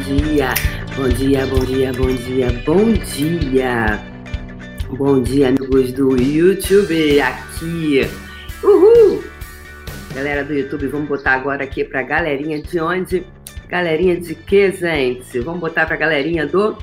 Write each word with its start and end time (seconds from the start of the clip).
dia, 0.00 0.54
bom 0.96 1.08
dia, 1.08 1.46
bom 1.46 1.64
dia, 1.64 1.92
bom 1.92 2.14
dia, 2.14 2.52
bom 2.64 2.92
dia. 2.92 4.12
Bom 4.88 5.22
dia, 5.22 5.48
amigos 5.48 5.92
do 5.92 6.16
YouTube, 6.16 7.20
aqui. 7.20 8.00
Uhul! 8.62 9.22
Galera 10.14 10.44
do 10.44 10.54
YouTube, 10.54 10.88
vamos 10.88 11.08
botar 11.08 11.34
agora 11.34 11.64
aqui 11.64 11.84
pra 11.84 12.02
galerinha 12.02 12.62
de 12.62 12.80
onde? 12.80 13.26
Galerinha 13.68 14.18
de 14.18 14.34
que, 14.34 14.70
gente? 14.72 15.38
Vamos 15.40 15.60
botar 15.60 15.86
pra 15.86 15.96
galerinha 15.96 16.46
do 16.46 16.76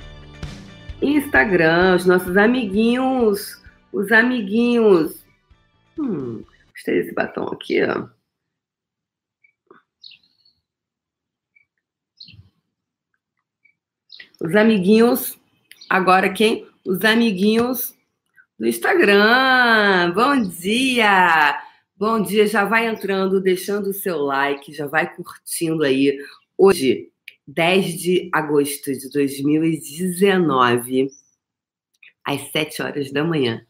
Instagram, 1.01 1.95
os 1.95 2.05
nossos 2.05 2.37
amiguinhos, 2.37 3.61
os 3.91 4.11
amiguinhos. 4.11 5.25
Hum, 5.97 6.43
gostei 6.73 7.01
desse 7.01 7.13
batom 7.13 7.45
aqui, 7.45 7.83
ó. 7.83 8.18
Os 14.41 14.55
amiguinhos, 14.55 15.37
agora 15.89 16.31
quem? 16.31 16.65
Os 16.85 17.03
amiguinhos 17.03 17.93
do 18.57 18.65
Instagram. 18.65 20.13
Bom 20.13 20.41
dia! 20.43 21.61
Bom 21.97 22.21
dia, 22.21 22.47
já 22.47 22.63
vai 22.63 22.87
entrando, 22.87 23.41
deixando 23.41 23.89
o 23.89 23.93
seu 23.93 24.19
like, 24.19 24.73
já 24.73 24.87
vai 24.87 25.13
curtindo 25.13 25.83
aí. 25.83 26.17
Hoje, 26.57 27.09
10 27.45 27.99
de 27.99 28.29
agosto 28.31 28.93
de 28.93 29.09
2019, 29.11 31.09
às 32.23 32.49
7 32.51 32.81
horas 32.81 33.11
da 33.11 33.25
manhã. 33.25 33.65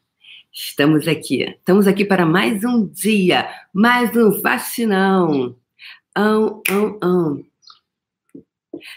Estamos 0.54 1.08
aqui. 1.08 1.46
Estamos 1.46 1.88
aqui 1.88 2.06
para 2.06 2.28
mais 2.28 2.64
um 2.64 2.86
dia, 2.86 3.50
mais 3.74 4.16
um 4.16 4.40
fascinão. 4.40 5.58
Ão, 6.16 6.62
ão, 6.70 7.00
ão. 7.02 7.49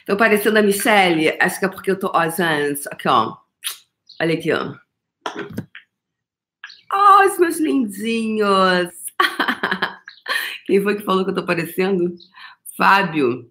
Tô 0.06 0.16
parecendo 0.16 0.58
a 0.58 0.62
Michelle? 0.62 1.36
Acho 1.40 1.58
que 1.58 1.64
é 1.64 1.68
porque 1.68 1.90
eu 1.90 1.98
tô. 1.98 2.10
Ó, 2.14 2.28
gente, 2.28 2.86
aqui, 2.90 3.08
ó. 3.08 3.36
Olha 4.20 4.34
aqui, 4.34 4.52
ó. 4.52 4.74
Oh, 6.92 7.24
os 7.24 7.38
meus 7.38 7.58
lindinhos! 7.58 8.90
Quem 10.66 10.82
foi 10.82 10.96
que 10.96 11.04
falou 11.04 11.24
que 11.24 11.30
eu 11.30 11.34
tô 11.34 11.44
parecendo? 11.44 12.14
Fábio. 12.76 13.50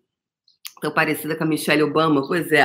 Tô 0.82 0.92
parecida 0.92 1.36
com 1.36 1.44
a 1.44 1.48
Michelle 1.48 1.84
Obama? 1.84 2.28
Pois 2.28 2.52
é. 2.52 2.64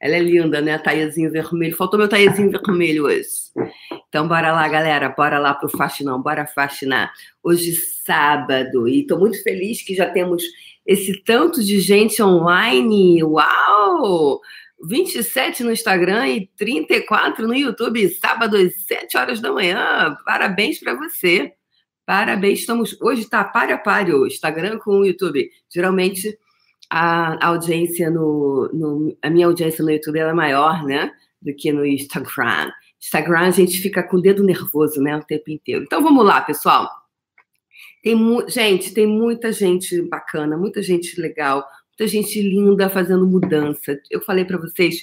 Ela 0.00 0.16
é 0.16 0.20
linda, 0.20 0.60
né? 0.60 0.76
Taiezinho 0.78 1.30
vermelho. 1.30 1.76
Faltou 1.76 1.98
meu 1.98 2.08
taiezinho 2.08 2.50
vermelho 2.50 3.04
hoje. 3.06 3.26
Então, 4.08 4.28
bora 4.28 4.52
lá, 4.52 4.68
galera. 4.68 5.08
Bora 5.08 5.38
lá 5.38 5.54
pro 5.54 5.68
faxinão. 5.68 6.20
Bora 6.20 6.46
faxinar. 6.46 7.12
Hoje, 7.42 7.72
sábado. 7.72 8.86
E 8.86 9.06
tô 9.06 9.18
muito 9.18 9.42
feliz 9.42 9.82
que 9.82 9.94
já 9.94 10.10
temos 10.10 10.42
esse 10.86 11.22
tanto 11.24 11.62
de 11.62 11.80
gente 11.80 12.22
online. 12.22 13.22
Uau! 13.22 14.40
27 14.86 15.64
no 15.64 15.72
Instagram 15.72 16.28
e 16.28 16.46
34 16.56 17.46
no 17.46 17.54
YouTube, 17.54 18.08
sábado 18.10 18.56
às 18.56 18.84
7 18.84 19.16
horas 19.16 19.40
da 19.40 19.52
manhã. 19.52 20.16
Parabéns 20.24 20.78
para 20.78 20.94
você. 20.94 21.52
Parabéns. 22.04 22.60
Estamos 22.60 23.00
hoje 23.00 23.28
tá 23.28 23.42
para 23.44 23.80
o 24.14 24.26
Instagram 24.26 24.78
com 24.78 24.98
o 24.98 25.06
YouTube. 25.06 25.48
Geralmente 25.72 26.38
a 26.90 27.46
audiência 27.46 28.10
no, 28.10 28.70
no, 28.72 29.16
a 29.22 29.30
minha 29.30 29.46
audiência 29.46 29.82
no 29.82 29.90
YouTube 29.90 30.18
é 30.18 30.32
maior, 30.32 30.84
né, 30.84 31.10
do 31.40 31.54
que 31.54 31.72
no 31.72 31.84
Instagram. 31.84 32.70
Instagram 33.02 33.40
a 33.40 33.50
gente 33.50 33.80
fica 33.80 34.02
com 34.02 34.18
o 34.18 34.22
dedo 34.22 34.44
nervoso, 34.44 35.00
né, 35.00 35.16
o 35.16 35.24
tempo 35.24 35.50
inteiro. 35.50 35.84
Então 35.84 36.02
vamos 36.02 36.24
lá, 36.24 36.40
pessoal. 36.42 36.88
Tem 38.04 38.14
gente, 38.48 38.92
tem 38.92 39.06
muita 39.06 39.50
gente 39.50 40.02
bacana, 40.02 40.58
muita 40.58 40.82
gente 40.82 41.18
legal, 41.18 41.66
muita 41.88 42.06
gente 42.06 42.38
linda 42.38 42.90
fazendo 42.90 43.26
mudança. 43.26 43.98
Eu 44.10 44.20
falei 44.20 44.44
para 44.44 44.58
vocês 44.58 45.02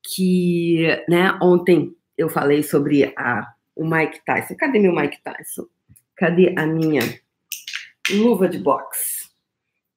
que, 0.00 0.86
né, 1.08 1.36
ontem 1.42 1.92
eu 2.16 2.28
falei 2.28 2.62
sobre 2.62 3.12
a, 3.18 3.52
o 3.74 3.84
Mike 3.84 4.24
Tyson. 4.24 4.54
Cadê 4.54 4.78
meu 4.78 4.94
Mike 4.94 5.18
Tyson? 5.24 5.66
Cadê 6.14 6.54
a 6.56 6.64
minha 6.64 7.02
luva 8.12 8.48
de 8.48 8.58
boxe? 8.58 9.28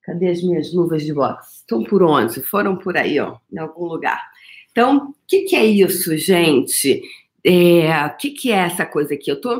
Cadê 0.01 0.29
as 0.29 0.41
minhas 0.41 0.73
luvas 0.73 1.03
de 1.03 1.13
boxe? 1.13 1.57
Estão 1.57 1.83
por 1.83 2.01
onde? 2.01 2.41
Foram 2.41 2.77
por 2.77 2.97
aí, 2.97 3.19
ó, 3.19 3.37
em 3.53 3.59
algum 3.59 3.85
lugar. 3.85 4.23
Então, 4.71 5.09
o 5.09 5.15
que, 5.27 5.41
que, 5.41 5.55
é 5.55 5.63
isso, 5.63 6.17
gente? 6.17 6.99
O 7.45 7.47
é, 7.47 8.09
que, 8.19 8.31
que 8.31 8.51
é 8.51 8.55
essa 8.55 8.87
coisa 8.87 9.13
aqui? 9.13 9.29
Eu 9.29 9.39
tô 9.39 9.59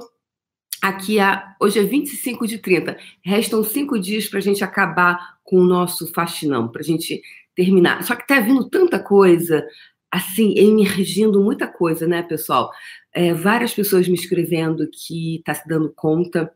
aqui 0.82 1.18
hoje 1.60 1.80
é 1.80 1.84
25 1.84 2.48
de 2.48 2.58
30. 2.60 2.98
Restam 3.22 3.64
cinco 3.64 4.00
dias 4.00 4.28
para 4.28 4.40
a 4.40 4.42
gente 4.42 4.64
acabar 4.64 5.38
com 5.44 5.58
o 5.58 5.66
nosso 5.66 6.12
faxinão, 6.14 6.68
para 6.68 6.82
a 6.82 6.86
gente 6.86 7.22
terminar. 7.56 8.04
Só 8.04 8.16
que 8.16 8.28
tá 8.28 8.40
vindo 8.40 8.70
tanta 8.70 9.00
coisa, 9.00 9.66
assim, 10.12 10.54
emergindo 10.58 11.42
muita 11.42 11.68
coisa, 11.68 12.08
né, 12.08 12.22
pessoal? 12.22 12.72
É, 13.14 13.34
várias 13.34 13.74
pessoas 13.74 14.08
me 14.08 14.16
escrevendo 14.16 14.88
que 14.92 15.38
está 15.38 15.54
se 15.54 15.68
dando 15.68 15.92
conta 15.96 16.52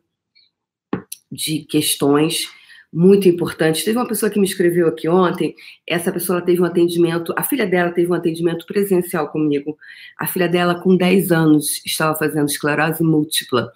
de 1.32 1.59
questões 1.66 2.50
muito 2.94 3.28
importantes. 3.30 3.86
Teve 3.86 3.98
uma 3.98 4.08
pessoa 4.08 4.30
que 4.30 4.40
me 4.40 4.46
escreveu 4.46 4.88
aqui 4.88 5.08
ontem, 5.08 5.56
essa 5.88 6.12
pessoa 6.12 6.42
teve 6.42 6.62
um 6.62 6.66
atendimento, 6.66 7.34
a 7.38 7.44
filha 7.44 7.66
dela 7.66 7.92
teve 7.92 8.12
um 8.12 8.14
atendimento 8.14 8.66
presencial 8.66 9.30
comigo. 9.30 9.78
A 10.20 10.28
filha 10.28 10.50
dela, 10.50 10.76
com 10.76 10.98
10 10.98 11.32
anos, 11.32 11.82
estava 11.86 12.18
fazendo 12.18 12.50
esclerose 12.50 13.02
múltipla 13.02 13.72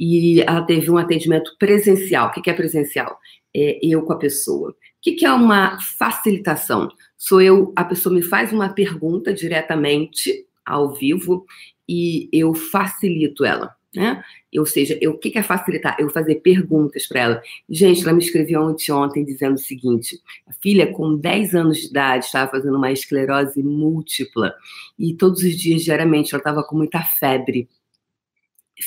e 0.00 0.40
ela 0.40 0.62
teve 0.62 0.90
um 0.90 0.96
atendimento 0.96 1.54
presencial. 1.58 2.28
O 2.28 2.32
que 2.32 2.48
é 2.48 2.54
presencial? 2.54 3.18
É 3.54 3.78
eu 3.82 4.02
com 4.02 4.14
a 4.14 4.18
pessoa. 4.18 4.70
O 4.70 4.74
que 5.02 5.26
é 5.26 5.32
uma 5.32 5.78
facilitação? 5.78 6.88
Sou 7.18 7.42
eu, 7.42 7.70
a 7.76 7.84
pessoa 7.84 8.14
me 8.14 8.22
faz 8.22 8.50
uma 8.50 8.70
pergunta 8.70 9.34
diretamente, 9.34 10.46
ao 10.64 10.94
vivo, 10.94 11.44
e 11.86 12.30
eu 12.32 12.54
facilito 12.54 13.44
ela. 13.44 13.76
Né? 13.94 14.22
Ou 14.56 14.64
seja, 14.64 14.96
eu, 15.02 15.10
o 15.10 15.18
que 15.18 15.36
é 15.36 15.42
facilitar? 15.42 15.96
Eu 15.98 16.08
fazer 16.08 16.36
perguntas 16.36 17.06
para 17.06 17.20
ela. 17.20 17.42
Gente, 17.68 18.02
ela 18.02 18.14
me 18.14 18.22
escreveu 18.22 18.62
ontem, 18.62 18.92
ontem 18.92 19.22
dizendo 19.22 19.56
o 19.56 19.58
seguinte: 19.58 20.18
a 20.46 20.52
filha, 20.62 20.90
com 20.92 21.16
10 21.16 21.54
anos 21.54 21.78
de 21.78 21.86
idade, 21.88 22.24
estava 22.24 22.50
fazendo 22.50 22.76
uma 22.76 22.92
esclerose 22.92 23.62
múltipla 23.62 24.54
e 24.98 25.12
todos 25.14 25.42
os 25.42 25.54
dias, 25.58 25.82
diariamente, 25.82 26.32
ela 26.32 26.40
estava 26.40 26.62
com 26.62 26.76
muita 26.76 27.02
febre. 27.02 27.68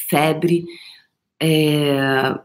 Febre, 0.09 0.66
é... 1.43 2.39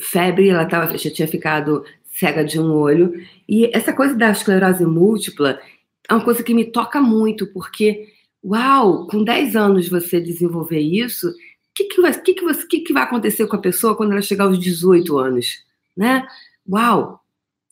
febre, 0.00 0.50
ela 0.50 0.66
tava, 0.66 0.96
já 0.98 1.10
tinha 1.10 1.26
ficado 1.26 1.84
cega 2.04 2.44
de 2.44 2.60
um 2.60 2.72
olho. 2.72 3.14
E 3.48 3.70
essa 3.74 3.92
coisa 3.92 4.14
da 4.14 4.30
esclerose 4.30 4.84
múltipla 4.84 5.60
é 6.08 6.14
uma 6.14 6.24
coisa 6.24 6.42
que 6.42 6.54
me 6.54 6.64
toca 6.64 7.00
muito, 7.00 7.46
porque, 7.52 8.08
uau, 8.44 9.06
com 9.06 9.24
10 9.24 9.56
anos 9.56 9.88
você 9.88 10.20
desenvolver 10.20 10.80
isso, 10.80 11.28
o 11.28 11.34
que, 11.74 11.84
que, 11.84 12.00
vai, 12.00 12.12
que, 12.20 12.34
que, 12.34 12.66
que, 12.66 12.80
que 12.80 12.92
vai 12.92 13.04
acontecer 13.04 13.46
com 13.46 13.56
a 13.56 13.60
pessoa 13.60 13.96
quando 13.96 14.12
ela 14.12 14.22
chegar 14.22 14.44
aos 14.44 14.58
18 14.58 15.16
anos? 15.18 15.64
Né? 15.96 16.26
Uau! 16.68 17.20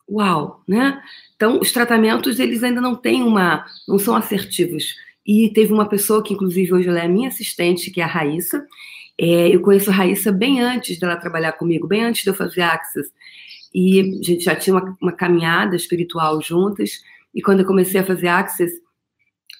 Uau, 0.08 0.62
né? 0.68 1.02
Então, 1.34 1.58
os 1.58 1.72
tratamentos, 1.72 2.38
eles 2.38 2.62
ainda 2.62 2.80
não 2.80 2.94
têm 2.94 3.24
uma, 3.24 3.66
não 3.88 3.98
são 3.98 4.14
assertivos. 4.14 4.94
E 5.26 5.50
teve 5.50 5.72
uma 5.72 5.88
pessoa 5.88 6.22
que, 6.22 6.34
inclusive, 6.34 6.72
hoje 6.72 6.88
ela 6.88 7.00
é 7.00 7.08
minha 7.08 7.28
assistente, 7.28 7.90
que 7.90 8.00
é 8.00 8.04
a 8.04 8.06
Raíssa. 8.06 8.64
É, 9.18 9.48
eu 9.48 9.60
conheço 9.60 9.90
a 9.90 9.92
Raíssa 9.92 10.30
bem 10.30 10.60
antes 10.60 10.98
dela 10.98 11.16
trabalhar 11.16 11.52
comigo, 11.52 11.88
bem 11.88 12.04
antes 12.04 12.22
de 12.22 12.30
eu 12.30 12.34
fazer 12.34 12.62
Access. 12.62 13.10
E 13.74 14.00
a 14.00 14.04
gente 14.22 14.44
já 14.44 14.54
tinha 14.54 14.76
uma, 14.76 14.96
uma 15.02 15.12
caminhada 15.12 15.74
espiritual 15.74 16.40
juntas. 16.40 16.92
E 17.34 17.42
quando 17.42 17.60
eu 17.60 17.66
comecei 17.66 18.00
a 18.00 18.04
fazer 18.04 18.28
Access, 18.28 18.72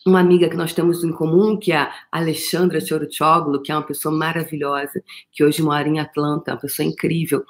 uma 0.07 0.21
amiga 0.21 0.49
que 0.49 0.57
nós 0.57 0.73
temos 0.73 1.03
em 1.03 1.11
comum, 1.11 1.59
que 1.59 1.73
é 1.73 1.79
a 1.79 1.93
Alexandra 2.13 2.81
Choruchoglu, 2.81 3.61
que 3.61 3.73
é 3.73 3.75
uma 3.75 3.83
pessoa 3.83 4.15
maravilhosa, 4.15 5.03
que 5.33 5.43
hoje 5.43 5.61
mora 5.63 5.89
em 5.89 5.99
Atlanta, 5.99 6.53
uma 6.53 6.61
pessoa 6.61 6.87
incrível. 6.87 7.45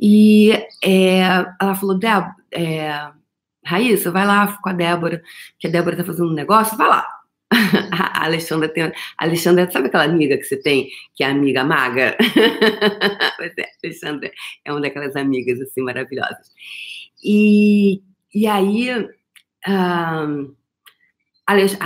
E 0.00 0.52
é, 0.84 1.18
ela 1.60 1.74
falou, 1.74 1.98
Débora, 1.98 2.34
é, 2.52 3.10
Raíssa, 3.64 4.12
vai 4.12 4.24
lá 4.24 4.56
com 4.62 4.68
a 4.68 4.72
Débora, 4.72 5.20
que 5.58 5.66
a 5.66 5.70
Débora 5.70 5.94
está 5.94 6.04
fazendo 6.04 6.30
um 6.30 6.34
negócio, 6.34 6.76
vai 6.76 6.88
lá. 6.88 7.15
A 7.50 8.24
Alexandra 8.24 8.68
tem. 8.68 8.84
A 8.84 8.92
Alexandra, 9.18 9.70
sabe 9.70 9.86
aquela 9.86 10.04
amiga 10.04 10.36
que 10.36 10.44
você 10.44 10.56
tem, 10.56 10.90
que 11.14 11.22
é 11.22 11.28
amiga 11.28 11.64
maga? 11.64 12.16
pois 13.36 13.52
é, 13.56 13.62
a 13.62 13.68
Alexandra 13.84 14.32
é 14.64 14.72
uma 14.72 14.80
daquelas 14.80 15.14
amigas 15.14 15.60
assim 15.60 15.82
maravilhosas. 15.82 16.50
E, 17.22 18.02
e 18.34 18.46
aí 18.46 18.88
a 19.64 20.26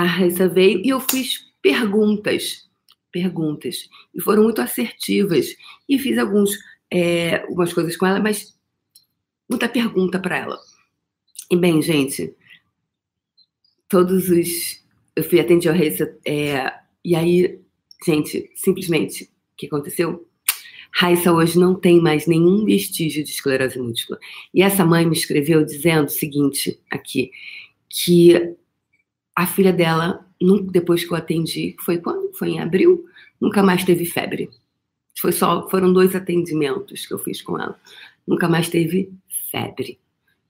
Raíssa 0.05 0.49
veio 0.49 0.81
e 0.85 0.89
eu 0.89 1.01
fiz 1.01 1.51
perguntas, 1.63 2.69
perguntas, 3.13 3.89
e 4.15 4.21
foram 4.21 4.45
muito 4.45 4.63
assertivas. 4.63 5.55
E 5.89 5.99
fiz 5.99 6.17
alguns, 6.19 6.51
é, 6.91 7.37
algumas 7.43 7.73
coisas 7.73 7.97
com 7.97 8.07
ela, 8.07 8.19
mas 8.19 8.57
muita 9.49 9.69
pergunta 9.69 10.19
para 10.19 10.39
ela. 10.39 10.59
E 11.51 11.57
bem, 11.57 11.83
gente, 11.83 12.35
todos 13.89 14.31
os 14.31 14.80
eu 15.21 15.25
fui 15.25 15.39
atender 15.39 15.69
a 15.69 15.73
Raíssa, 15.73 16.17
é, 16.27 16.73
e 17.05 17.15
aí, 17.15 17.61
gente, 18.05 18.51
simplesmente, 18.55 19.25
o 19.25 19.57
que 19.57 19.67
aconteceu? 19.67 20.27
Raíssa 20.93 21.33
hoje 21.33 21.59
não 21.59 21.75
tem 21.75 22.01
mais 22.01 22.27
nenhum 22.27 22.65
vestígio 22.65 23.23
de 23.23 23.31
esclerose 23.31 23.79
múltipla. 23.79 24.19
E 24.53 24.63
essa 24.63 24.85
mãe 24.85 25.07
me 25.07 25.15
escreveu 25.15 25.65
dizendo 25.65 26.07
o 26.07 26.11
seguinte 26.11 26.81
aqui, 26.91 27.31
que 27.89 28.55
a 29.37 29.47
filha 29.47 29.73
dela, 29.73 30.27
depois 30.71 31.05
que 31.05 31.13
eu 31.13 31.17
atendi, 31.17 31.77
foi 31.81 31.99
quando? 31.99 32.33
Foi 32.35 32.49
em 32.49 32.61
abril, 32.61 33.05
nunca 33.41 33.63
mais 33.63 33.85
teve 33.85 34.07
febre. 34.07 34.51
Foi 35.21 35.33
só, 35.33 35.69
foram 35.69 35.93
dois 35.93 36.15
atendimentos 36.15 37.07
que 37.07 37.13
eu 37.13 37.19
fiz 37.19 37.43
com 37.43 37.59
ela. 37.59 37.79
Nunca 38.27 38.49
mais 38.49 38.69
teve 38.69 39.13
febre. 39.51 39.99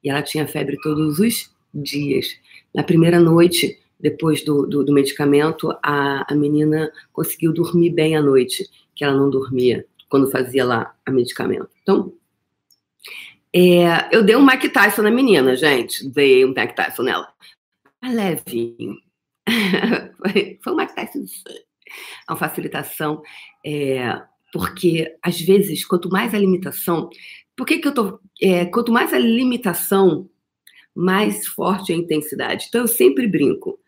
E 0.03 0.09
ela 0.09 0.23
tinha 0.23 0.47
febre 0.47 0.77
todos 0.81 1.19
os 1.19 1.51
dias. 1.75 2.37
Na 2.73 2.85
primeira 2.85 3.19
noite, 3.19 3.79
depois 4.01 4.43
do, 4.43 4.67
do, 4.67 4.85
do 4.85 4.93
medicamento, 4.93 5.71
a, 5.83 6.33
a 6.33 6.35
menina 6.35 6.91
conseguiu 7.13 7.53
dormir 7.53 7.91
bem 7.91 8.17
à 8.17 8.23
noite, 8.23 8.69
que 8.95 9.05
ela 9.05 9.17
não 9.17 9.31
dormia 9.31 9.87
quando 10.09 10.31
fazia 10.31 10.65
lá 10.65 10.95
a 11.07 11.11
medicamento. 11.11 11.69
Então, 11.83 12.13
é, 13.53 14.15
eu 14.15 14.23
dei 14.23 14.37
um 14.37 14.45
Mike 14.45 14.69
Tyson 14.69 15.03
na 15.03 15.11
menina, 15.11 15.57
gente. 15.57 16.09
Dei 16.09 16.45
um 16.45 16.49
Mike 16.49 16.75
Tyson 16.75 17.03
nela. 17.03 17.29
Levinho. 18.03 18.97
foi, 20.63 20.73
um 20.73 20.77
Mike 20.77 20.95
Tyson. 20.95 21.25
É 21.49 22.33
uma 22.33 22.37
facilitação. 22.37 23.23
É, 23.65 24.21
porque, 24.53 25.17
às 25.23 25.41
vezes, 25.41 25.85
quanto 25.85 26.09
mais 26.09 26.35
a 26.35 26.39
limitação. 26.39 27.11
Por 27.57 27.67
que, 27.67 27.79
que 27.79 27.89
eu 27.89 27.95
tô. 27.95 28.21
É, 28.41 28.65
quanto 28.67 28.93
mais 28.93 29.13
a 29.13 29.19
limitação, 29.19 30.29
mais 30.95 31.47
forte 31.47 31.93
a 31.93 31.97
intensidade. 31.97 32.67
Então, 32.69 32.83
eu 32.83 32.89
sempre 32.89 33.27
brinco. 33.27 33.79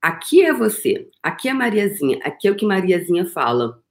Aqui 0.00 0.42
é 0.42 0.52
você, 0.52 1.08
aqui 1.22 1.48
é 1.48 1.52
Mariazinha, 1.52 2.20
aqui 2.22 2.46
é 2.46 2.50
o 2.50 2.56
que 2.56 2.64
Mariazinha 2.64 3.26
fala. 3.26 3.82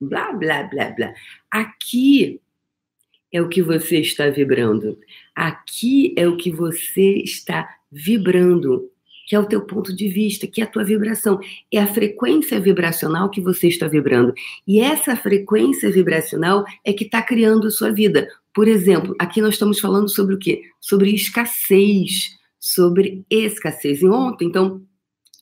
Blá, 0.00 0.32
blá, 0.32 0.62
blá, 0.64 0.90
blá. 0.90 1.14
Aqui 1.50 2.40
é 3.32 3.40
o 3.40 3.48
que 3.48 3.62
você 3.62 3.98
está 3.98 4.28
vibrando. 4.30 4.98
Aqui 5.34 6.14
é 6.16 6.28
o 6.28 6.36
que 6.36 6.50
você 6.50 7.18
está 7.18 7.68
vibrando, 7.90 8.90
que 9.26 9.34
é 9.34 9.38
o 9.40 9.46
teu 9.46 9.62
ponto 9.62 9.94
de 9.94 10.08
vista, 10.08 10.46
que 10.46 10.60
é 10.60 10.64
a 10.64 10.68
tua 10.68 10.84
vibração. 10.84 11.40
É 11.72 11.78
a 11.80 11.86
frequência 11.86 12.60
vibracional 12.60 13.28
que 13.30 13.40
você 13.40 13.68
está 13.68 13.88
vibrando. 13.88 14.32
E 14.66 14.80
essa 14.80 15.16
frequência 15.16 15.90
vibracional 15.90 16.64
é 16.84 16.92
que 16.92 17.04
está 17.04 17.20
criando 17.20 17.66
a 17.66 17.70
sua 17.70 17.90
vida. 17.90 18.28
Por 18.54 18.68
exemplo, 18.68 19.14
aqui 19.18 19.40
nós 19.40 19.54
estamos 19.54 19.80
falando 19.80 20.08
sobre 20.08 20.34
o 20.34 20.38
quê? 20.38 20.62
Sobre 20.80 21.12
escassez, 21.14 22.38
sobre 22.60 23.24
escassez. 23.28 24.00
E 24.02 24.06
ontem, 24.06 24.46
então, 24.46 24.82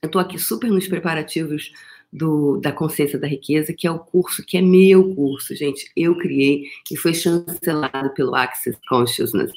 eu 0.04 0.06
estou 0.06 0.20
aqui 0.20 0.38
super 0.38 0.70
nos 0.70 0.86
preparativos 0.86 1.72
do, 2.12 2.58
da 2.58 2.70
Consciência 2.70 3.18
da 3.18 3.26
Riqueza, 3.26 3.72
que 3.72 3.86
é 3.86 3.90
o 3.90 3.98
curso 3.98 4.44
que 4.44 4.58
é 4.58 4.62
meu 4.62 5.14
curso, 5.14 5.56
gente. 5.56 5.90
Eu 5.96 6.16
criei 6.18 6.66
e 6.90 6.96
foi 6.96 7.14
chancelado 7.14 8.10
pelo 8.14 8.34
Access 8.34 8.78
Consciousness. 8.86 9.50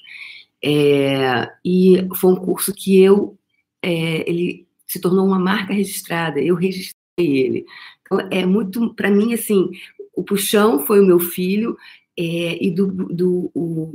É, 0.63 1.51
e 1.63 2.07
foi 2.15 2.31
um 2.31 2.37
curso 2.37 2.73
que 2.73 2.99
eu. 2.99 3.37
É, 3.83 4.27
ele 4.27 4.65
se 4.87 4.99
tornou 5.01 5.25
uma 5.25 5.37
marca 5.37 5.73
registrada, 5.73 6.39
eu 6.39 6.55
registrei 6.55 6.95
ele. 7.17 7.65
Então, 8.01 8.19
é 8.31 8.45
muito. 8.45 8.93
Para 8.95 9.11
mim, 9.11 9.33
assim, 9.33 9.69
o 10.15 10.23
Puxão 10.23 10.85
foi 10.85 11.01
o 11.01 11.05
meu 11.05 11.19
filho, 11.19 11.77
é, 12.17 12.65
e 12.65 12.71
do, 12.71 12.87
do 12.87 13.51
o, 13.53 13.93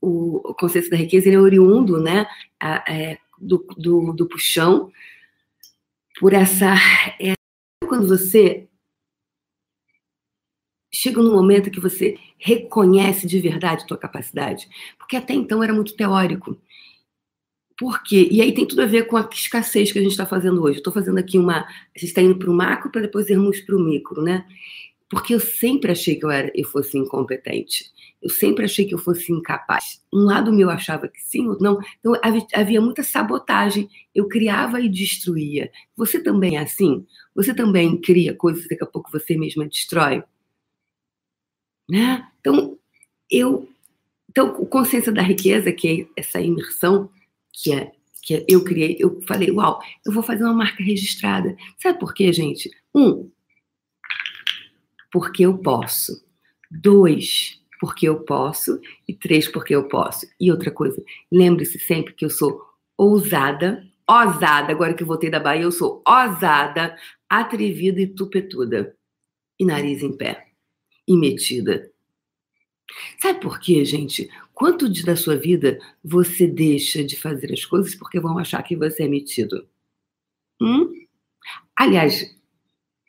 o 0.00 0.54
Consciência 0.54 0.90
da 0.90 0.96
Riqueza 0.96 1.28
ele 1.28 1.36
é 1.36 1.40
oriundo, 1.40 2.00
né? 2.00 2.26
A, 2.60 2.84
é, 2.90 3.18
do, 3.40 3.66
do, 3.76 4.12
do 4.12 4.26
Puxão 4.26 4.90
por 6.20 6.34
essa. 6.34 6.74
É, 7.18 7.32
quando 7.88 8.06
você 8.06 8.68
chega 10.92 11.22
num 11.22 11.32
momento 11.32 11.70
que 11.70 11.80
você 11.80 12.18
reconhece 12.38 13.26
de 13.26 13.40
verdade 13.40 13.84
a 13.84 13.86
tua 13.86 13.96
capacidade, 13.96 14.68
porque 14.98 15.16
até 15.16 15.32
então 15.32 15.62
era 15.62 15.72
muito 15.72 15.96
teórico. 15.96 16.60
Por 17.78 18.02
quê? 18.02 18.28
E 18.30 18.42
aí 18.42 18.52
tem 18.52 18.66
tudo 18.66 18.82
a 18.82 18.86
ver 18.86 19.06
com 19.06 19.16
a 19.16 19.26
escassez 19.32 19.90
que 19.90 19.98
a 19.98 20.02
gente 20.02 20.10
está 20.10 20.26
fazendo 20.26 20.62
hoje. 20.62 20.78
Estou 20.78 20.92
fazendo 20.92 21.18
aqui 21.18 21.38
uma. 21.38 21.60
A 21.60 21.98
gente 21.98 22.08
está 22.08 22.20
indo 22.20 22.36
para 22.36 22.50
o 22.50 22.54
macro 22.54 22.90
para 22.90 23.00
depois 23.00 23.30
irmos 23.30 23.58
para 23.62 23.74
o 23.74 23.80
micro, 23.80 24.20
né? 24.22 24.46
Porque 25.08 25.34
eu 25.34 25.40
sempre 25.40 25.90
achei 25.90 26.16
que 26.16 26.24
eu, 26.26 26.30
era, 26.30 26.52
eu 26.54 26.68
fosse 26.68 26.98
incompetente. 26.98 27.90
Eu 28.22 28.28
sempre 28.28 28.64
achei 28.64 28.84
que 28.84 28.94
eu 28.94 28.98
fosse 28.98 29.32
incapaz. 29.32 30.02
Um 30.12 30.24
lado 30.24 30.52
meu 30.52 30.68
achava 30.68 31.08
que 31.08 31.20
sim, 31.20 31.48
outro 31.48 31.64
não. 31.64 31.78
Então 31.98 32.12
havia 32.54 32.80
muita 32.80 33.02
sabotagem. 33.02 33.88
Eu 34.14 34.28
criava 34.28 34.80
e 34.80 34.88
destruía. 34.88 35.70
Você 35.96 36.22
também 36.22 36.56
é 36.56 36.60
assim? 36.60 37.06
Você 37.34 37.54
também 37.54 37.98
cria 38.00 38.34
coisas 38.34 38.62
que 38.64 38.70
daqui 38.70 38.84
a 38.84 38.86
pouco 38.86 39.10
você 39.10 39.36
mesma 39.36 39.66
destrói? 39.66 40.22
Né? 41.88 42.26
Então, 42.40 42.78
eu. 43.30 43.68
Então, 44.28 44.64
consciência 44.66 45.10
da 45.10 45.22
riqueza, 45.22 45.72
que 45.72 46.06
é 46.16 46.20
essa 46.20 46.40
imersão 46.40 47.10
que 47.52 47.72
é 47.72 47.92
que 48.22 48.44
eu 48.48 48.62
criei, 48.62 48.96
eu 48.98 49.20
falei, 49.26 49.50
uau, 49.50 49.80
eu 50.04 50.12
vou 50.12 50.22
fazer 50.22 50.44
uma 50.44 50.54
marca 50.54 50.82
registrada. 50.82 51.56
Sabe 51.78 51.98
por 51.98 52.12
quê, 52.14 52.32
gente? 52.32 52.70
Um, 52.94 53.30
porque 55.10 55.44
eu 55.44 55.56
posso. 55.58 56.24
Dois, 56.70 57.59
porque 57.80 58.06
eu 58.06 58.20
posso, 58.20 58.78
e 59.08 59.14
três, 59.14 59.48
porque 59.48 59.74
eu 59.74 59.88
posso. 59.88 60.30
E 60.38 60.50
outra 60.50 60.70
coisa, 60.70 61.02
lembre-se 61.32 61.78
sempre 61.78 62.12
que 62.12 62.26
eu 62.26 62.30
sou 62.30 62.62
ousada, 62.96 63.82
ousada, 64.06 64.70
agora 64.70 64.92
que 64.92 65.02
eu 65.02 65.06
voltei 65.06 65.30
da 65.30 65.40
Bahia, 65.40 65.62
eu 65.62 65.72
sou 65.72 66.02
ousada, 66.06 66.94
atrevida 67.26 68.02
e 68.02 68.06
tupetuda. 68.06 68.94
E 69.58 69.64
nariz 69.64 70.02
em 70.02 70.14
pé. 70.14 70.48
E 71.08 71.16
metida. 71.16 71.90
Sabe 73.18 73.40
por 73.40 73.58
quê, 73.58 73.82
gente? 73.84 74.28
Quanto 74.52 74.88
de 74.88 75.02
da 75.02 75.16
sua 75.16 75.36
vida 75.36 75.80
você 76.04 76.46
deixa 76.46 77.02
de 77.02 77.16
fazer 77.16 77.50
as 77.50 77.64
coisas 77.64 77.94
porque 77.94 78.20
vão 78.20 78.36
achar 78.36 78.62
que 78.62 78.76
você 78.76 79.04
é 79.04 79.08
metido? 79.08 79.66
Hum? 80.60 80.92
Aliás, 81.74 82.36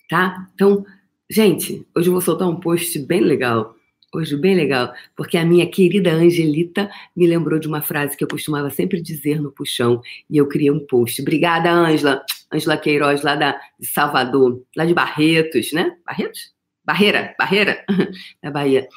tá? 0.10 0.50
Então, 0.54 0.86
gente, 1.30 1.86
hoje 1.94 2.08
eu 2.08 2.14
vou 2.14 2.22
soltar 2.22 2.48
um 2.48 2.60
post 2.60 2.98
bem 3.00 3.20
legal 3.20 3.76
Hoje, 4.14 4.36
bem 4.36 4.56
legal, 4.56 4.94
porque 5.16 5.38
a 5.38 5.46
minha 5.46 5.66
querida 5.70 6.12
Angelita 6.12 6.92
me 7.16 7.26
lembrou 7.26 7.58
de 7.58 7.68
uma 7.68 7.82
frase 7.82 8.18
que 8.18 8.24
eu 8.24 8.28
costumava 8.28 8.70
sempre 8.70 9.02
dizer 9.02 9.40
no 9.40 9.54
puxão 9.54 10.02
e 10.30 10.36
eu 10.36 10.48
criei 10.48 10.70
um 10.70 10.86
post. 10.86 11.22
Obrigada, 11.22 11.72
Ângela. 11.72 12.22
Ângela 12.54 12.76
Queiroz, 12.76 13.22
lá 13.22 13.36
da, 13.36 13.58
de 13.80 13.88
Salvador, 13.88 14.62
lá 14.76 14.84
de 14.84 14.94
Barretos, 14.94 15.72
né? 15.72 15.96
Barretos? 16.06 16.54
Barreira, 16.84 17.34
Barreira, 17.40 17.86
da 18.44 18.52
Bahia. 18.52 18.90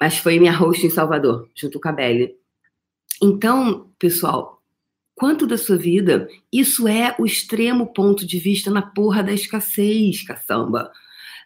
Mas 0.00 0.18
foi 0.18 0.38
minha 0.38 0.52
host 0.52 0.86
em 0.86 0.90
Salvador, 0.90 1.48
junto 1.56 1.80
com 1.80 1.88
a 1.88 1.92
Belly. 1.92 2.36
Então, 3.20 3.90
pessoal, 3.98 4.62
quanto 5.16 5.48
da 5.48 5.58
sua 5.58 5.76
vida, 5.76 6.28
isso 6.52 6.86
é 6.86 7.12
o 7.18 7.26
extremo 7.26 7.92
ponto 7.92 8.24
de 8.24 8.38
vista 8.38 8.70
na 8.70 8.82
porra 8.82 9.24
da 9.24 9.32
escassez, 9.32 10.22
caçamba. 10.22 10.92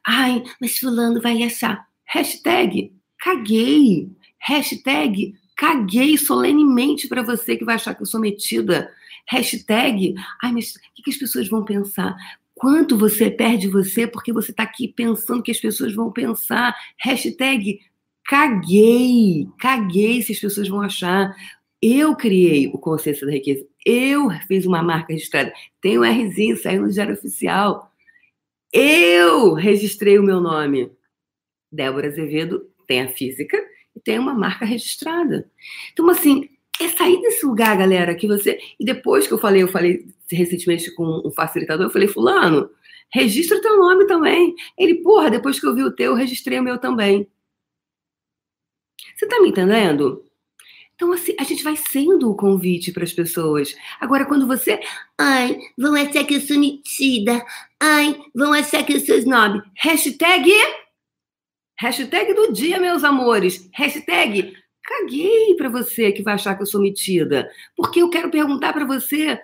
Ai, 0.07 0.43
mas 0.61 0.77
fulano 0.77 1.23
vai 1.23 1.43
achar. 1.43 1.87
Hashtag 2.13 2.93
caguei. 3.19 4.11
Hashtag 4.39 5.35
caguei 5.57 6.19
solenemente 6.19 7.09
para 7.09 7.23
você 7.23 7.57
que 7.57 7.65
vai 7.65 7.77
achar 7.77 7.95
que 7.95 8.03
eu 8.03 8.07
sou 8.07 8.21
metida. 8.21 8.91
Hashtag, 9.31 10.15
ai, 10.43 10.53
mas 10.53 10.75
o 10.75 10.81
que, 10.95 11.03
que 11.05 11.11
as 11.11 11.17
pessoas 11.17 11.49
vão 11.49 11.65
pensar? 11.65 12.15
Quanto 12.55 12.99
você 12.99 13.31
perde 13.31 13.67
você 13.67 14.07
porque 14.07 14.31
você 14.31 14.51
está 14.51 14.63
aqui 14.63 14.89
pensando 14.89 15.43
que 15.43 15.51
as 15.51 15.59
pessoas 15.59 15.95
vão 15.95 16.13
pensar? 16.13 16.77
Hashtag 16.99 17.81
caguei, 18.27 19.49
caguei 19.59 20.21
se 20.21 20.33
as 20.33 20.39
pessoas 20.39 20.69
vão 20.69 20.83
achar. 20.83 21.35
Eu 21.81 22.15
criei 22.15 22.67
o 22.69 22.79
Consciência 22.79 23.27
da 23.27 23.33
Riqueza. 23.33 23.67
Eu 23.87 24.29
fiz 24.47 24.67
uma 24.67 24.83
marca 24.83 25.15
registrada. 25.15 25.51
Tem 25.81 25.99
um 25.99 26.03
Rzinho, 26.03 26.57
saiu 26.59 26.83
no 26.83 26.93
Diário 26.93 27.15
Oficial. 27.15 27.91
Eu 28.71 29.55
registrei 29.55 30.19
o 30.19 30.23
meu 30.23 30.41
nome. 30.41 30.91
Débora 31.73 32.09
Azevedo 32.09 32.71
tem 32.87 33.01
a 33.01 33.09
física 33.09 33.59
e 33.97 34.01
tem 34.01 34.19
uma 34.19 34.35
marca 34.35 34.65
registrada. 34.65 35.51
Então, 35.93 36.09
assim, 36.11 36.49
é 36.81 36.89
sair 36.89 37.21
desse 37.21 37.47
lugar, 37.47 37.77
galera, 37.77 38.15
que 38.15 38.27
você. 38.27 38.59
E 38.79 38.85
depois 38.85 39.27
que 39.27 39.33
eu 39.33 39.39
falei, 39.39 39.63
eu 39.63 39.69
falei 39.69 40.07
recentemente 40.31 40.91
com 40.95 41.23
um 41.25 41.31
facilitador, 41.31 41.87
eu 41.87 41.91
falei, 41.91 42.09
Fulano, 42.09 42.71
registra 43.13 43.61
teu 43.61 43.79
nome 43.79 44.07
também. 44.07 44.55
Ele, 44.77 44.97
porra, 44.97 45.31
depois 45.31 45.59
que 45.61 45.67
eu 45.67 45.75
vi 45.75 45.83
o 45.83 45.93
teu, 45.93 46.13
eu 46.13 46.17
registrei 46.17 46.59
o 46.59 46.63
meu 46.63 46.79
também. 46.79 47.27
Você 49.17 49.27
tá 49.27 49.41
me 49.41 49.49
entendendo? 49.51 50.25
Então, 50.95 51.13
assim, 51.13 51.35
a 51.39 51.45
gente 51.45 51.65
vai 51.65 51.75
sendo 51.77 52.31
o 52.31 52.37
convite 52.37 52.93
para 52.93 53.03
as 53.03 53.13
pessoas. 53.13 53.75
Agora, 54.01 54.25
quando 54.25 54.47
você. 54.47 54.79
Ai, 55.19 55.59
vão 55.77 55.95
achar 55.95 56.25
que 56.25 56.35
eu 56.35 56.41
sou 56.41 56.59
metida. 56.59 57.45
Ai, 57.81 58.21
vão 58.35 58.53
achar 58.53 58.85
que 58.85 58.95
eu 58.95 59.01
sou 59.01 59.17
snob. 59.17 59.61
Hashtag 59.77 60.51
Hashtag 61.83 62.33
do 62.33 62.53
dia, 62.53 62.79
meus 62.79 63.03
amores. 63.03 63.69
Hashtag 63.73 64.55
caguei 64.85 65.57
para 65.57 65.69
você 65.69 66.13
que 66.13 66.23
vai 66.23 66.35
achar 66.35 66.55
que 66.55 66.63
eu 66.63 66.67
sou 66.67 66.81
metida. 66.81 67.51
Porque 67.77 68.01
eu 68.01 68.09
quero 68.09 68.31
perguntar 68.31 68.73
para 68.73 68.85
você. 68.85 69.37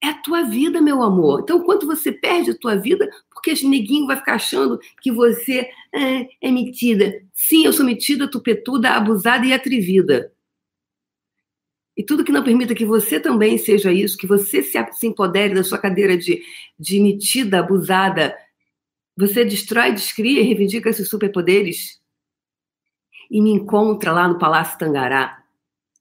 É 0.00 0.06
a 0.06 0.14
tua 0.14 0.44
vida, 0.44 0.80
meu 0.80 1.02
amor. 1.02 1.40
Então, 1.40 1.64
quando 1.64 1.84
você 1.84 2.12
perde 2.12 2.52
a 2.52 2.56
tua 2.56 2.76
vida, 2.76 3.08
por 3.28 3.34
porque 3.34 3.50
esse 3.50 3.66
neguinho 3.66 4.06
vai 4.06 4.18
ficar 4.18 4.34
achando 4.34 4.78
que 5.02 5.10
você 5.10 5.68
é, 5.92 6.28
é 6.40 6.50
metida. 6.52 7.20
Sim, 7.34 7.64
eu 7.64 7.72
sou 7.72 7.84
metida, 7.84 8.30
tupetuda, 8.30 8.90
abusada 8.90 9.44
e 9.44 9.52
atrevida. 9.52 10.32
E 11.96 12.04
tudo 12.04 12.22
que 12.22 12.30
não 12.30 12.44
permita 12.44 12.72
que 12.72 12.84
você 12.84 13.18
também 13.18 13.58
seja 13.58 13.92
isso, 13.92 14.16
que 14.16 14.28
você 14.28 14.62
se, 14.62 14.78
se 14.92 15.06
empodere 15.08 15.54
da 15.54 15.64
sua 15.64 15.76
cadeira 15.76 16.16
de, 16.16 16.40
de 16.78 17.00
metida, 17.00 17.58
abusada, 17.58 18.32
você 19.20 19.44
destrói, 19.44 19.92
descria 19.92 20.40
e 20.40 20.44
reivindica 20.44 20.90
esses 20.90 21.08
superpoderes 21.08 22.00
e 23.30 23.40
me 23.40 23.50
encontra 23.50 24.12
lá 24.12 24.26
no 24.26 24.38
Palácio 24.38 24.78
Tangará, 24.78 25.42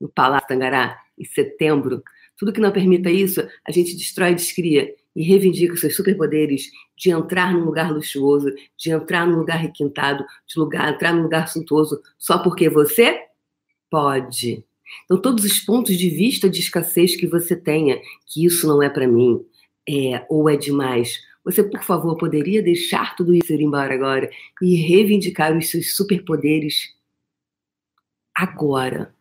no 0.01 0.09
Palácio 0.09 0.47
Tangará, 0.47 0.99
em 1.17 1.25
setembro. 1.25 2.03
Tudo 2.38 2.53
que 2.53 2.61
não 2.61 2.71
permita 2.71 3.11
isso, 3.11 3.45
a 3.65 3.71
gente 3.71 3.95
destrói, 3.95 4.33
descria 4.33 4.93
e 5.15 5.23
reivindica 5.23 5.75
seus 5.75 5.95
superpoderes 5.95 6.71
de 6.97 7.11
entrar 7.11 7.53
num 7.53 7.65
lugar 7.65 7.91
luxuoso, 7.91 8.53
de 8.77 8.91
entrar 8.91 9.27
num 9.27 9.38
lugar 9.38 9.57
requintado, 9.57 10.25
de 10.47 10.59
lugar, 10.59 10.93
entrar 10.93 11.13
num 11.13 11.23
lugar 11.23 11.47
suntuoso, 11.47 12.01
só 12.17 12.39
porque 12.39 12.69
você 12.69 13.21
pode. 13.89 14.63
Então, 15.05 15.21
todos 15.21 15.43
os 15.43 15.59
pontos 15.59 15.97
de 15.97 16.09
vista 16.09 16.49
de 16.49 16.59
escassez 16.59 17.15
que 17.15 17.27
você 17.27 17.55
tenha, 17.55 17.99
que 18.25 18.45
isso 18.45 18.67
não 18.67 18.81
é 18.81 18.89
para 18.89 19.07
mim, 19.07 19.43
é, 19.88 20.25
ou 20.29 20.49
é 20.49 20.55
demais, 20.55 21.19
você, 21.50 21.63
por 21.63 21.84
favor, 21.84 22.18
poderia 22.18 22.62
deixar 22.62 23.15
tudo 23.15 23.34
isso 23.34 23.51
ir 23.51 23.62
embora 23.62 23.94
agora 23.94 24.29
e 24.62 24.75
reivindicar 24.75 25.56
os 25.58 25.70
seus 25.70 25.96
superpoderes 25.96 26.96
agora. 28.36 29.13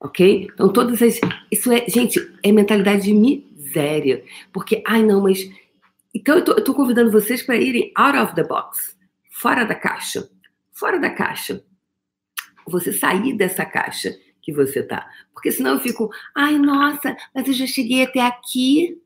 Ok? 0.00 0.48
Então, 0.52 0.72
todas 0.72 1.02
as. 1.02 1.20
Isso 1.50 1.70
é, 1.70 1.84
gente, 1.86 2.18
é 2.42 2.50
mentalidade 2.50 3.02
de 3.02 3.12
miséria. 3.12 4.24
Porque, 4.52 4.82
ai, 4.86 5.02
não, 5.02 5.20
mas. 5.20 5.50
Então, 6.14 6.36
eu 6.36 6.44
tô, 6.44 6.52
eu 6.52 6.64
tô 6.64 6.74
convidando 6.74 7.10
vocês 7.10 7.42
para 7.42 7.56
irem 7.56 7.92
out 7.94 8.18
of 8.18 8.34
the 8.34 8.42
box 8.42 8.96
fora 9.30 9.64
da 9.64 9.74
caixa. 9.74 10.28
Fora 10.72 10.98
da 10.98 11.10
caixa. 11.10 11.62
Você 12.66 12.92
sair 12.92 13.36
dessa 13.36 13.64
caixa 13.64 14.18
que 14.40 14.52
você 14.52 14.82
tá. 14.82 15.08
Porque 15.32 15.52
senão 15.52 15.74
eu 15.74 15.80
fico, 15.80 16.10
ai, 16.34 16.56
nossa, 16.58 17.16
mas 17.34 17.46
eu 17.46 17.52
já 17.52 17.66
cheguei 17.66 18.02
até 18.02 18.20
aqui. 18.20 19.00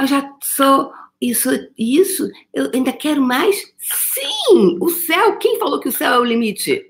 Eu 0.00 0.06
já 0.06 0.36
sou 0.42 0.92
isso, 1.20 1.48
isso, 1.78 2.30
eu 2.52 2.70
ainda 2.74 2.92
quero 2.92 3.22
mais? 3.22 3.72
Sim! 3.78 4.78
O 4.80 4.90
céu, 4.90 5.38
quem 5.38 5.58
falou 5.58 5.80
que 5.80 5.88
o 5.88 5.92
céu 5.92 6.12
é 6.14 6.18
o 6.18 6.24
limite? 6.24 6.84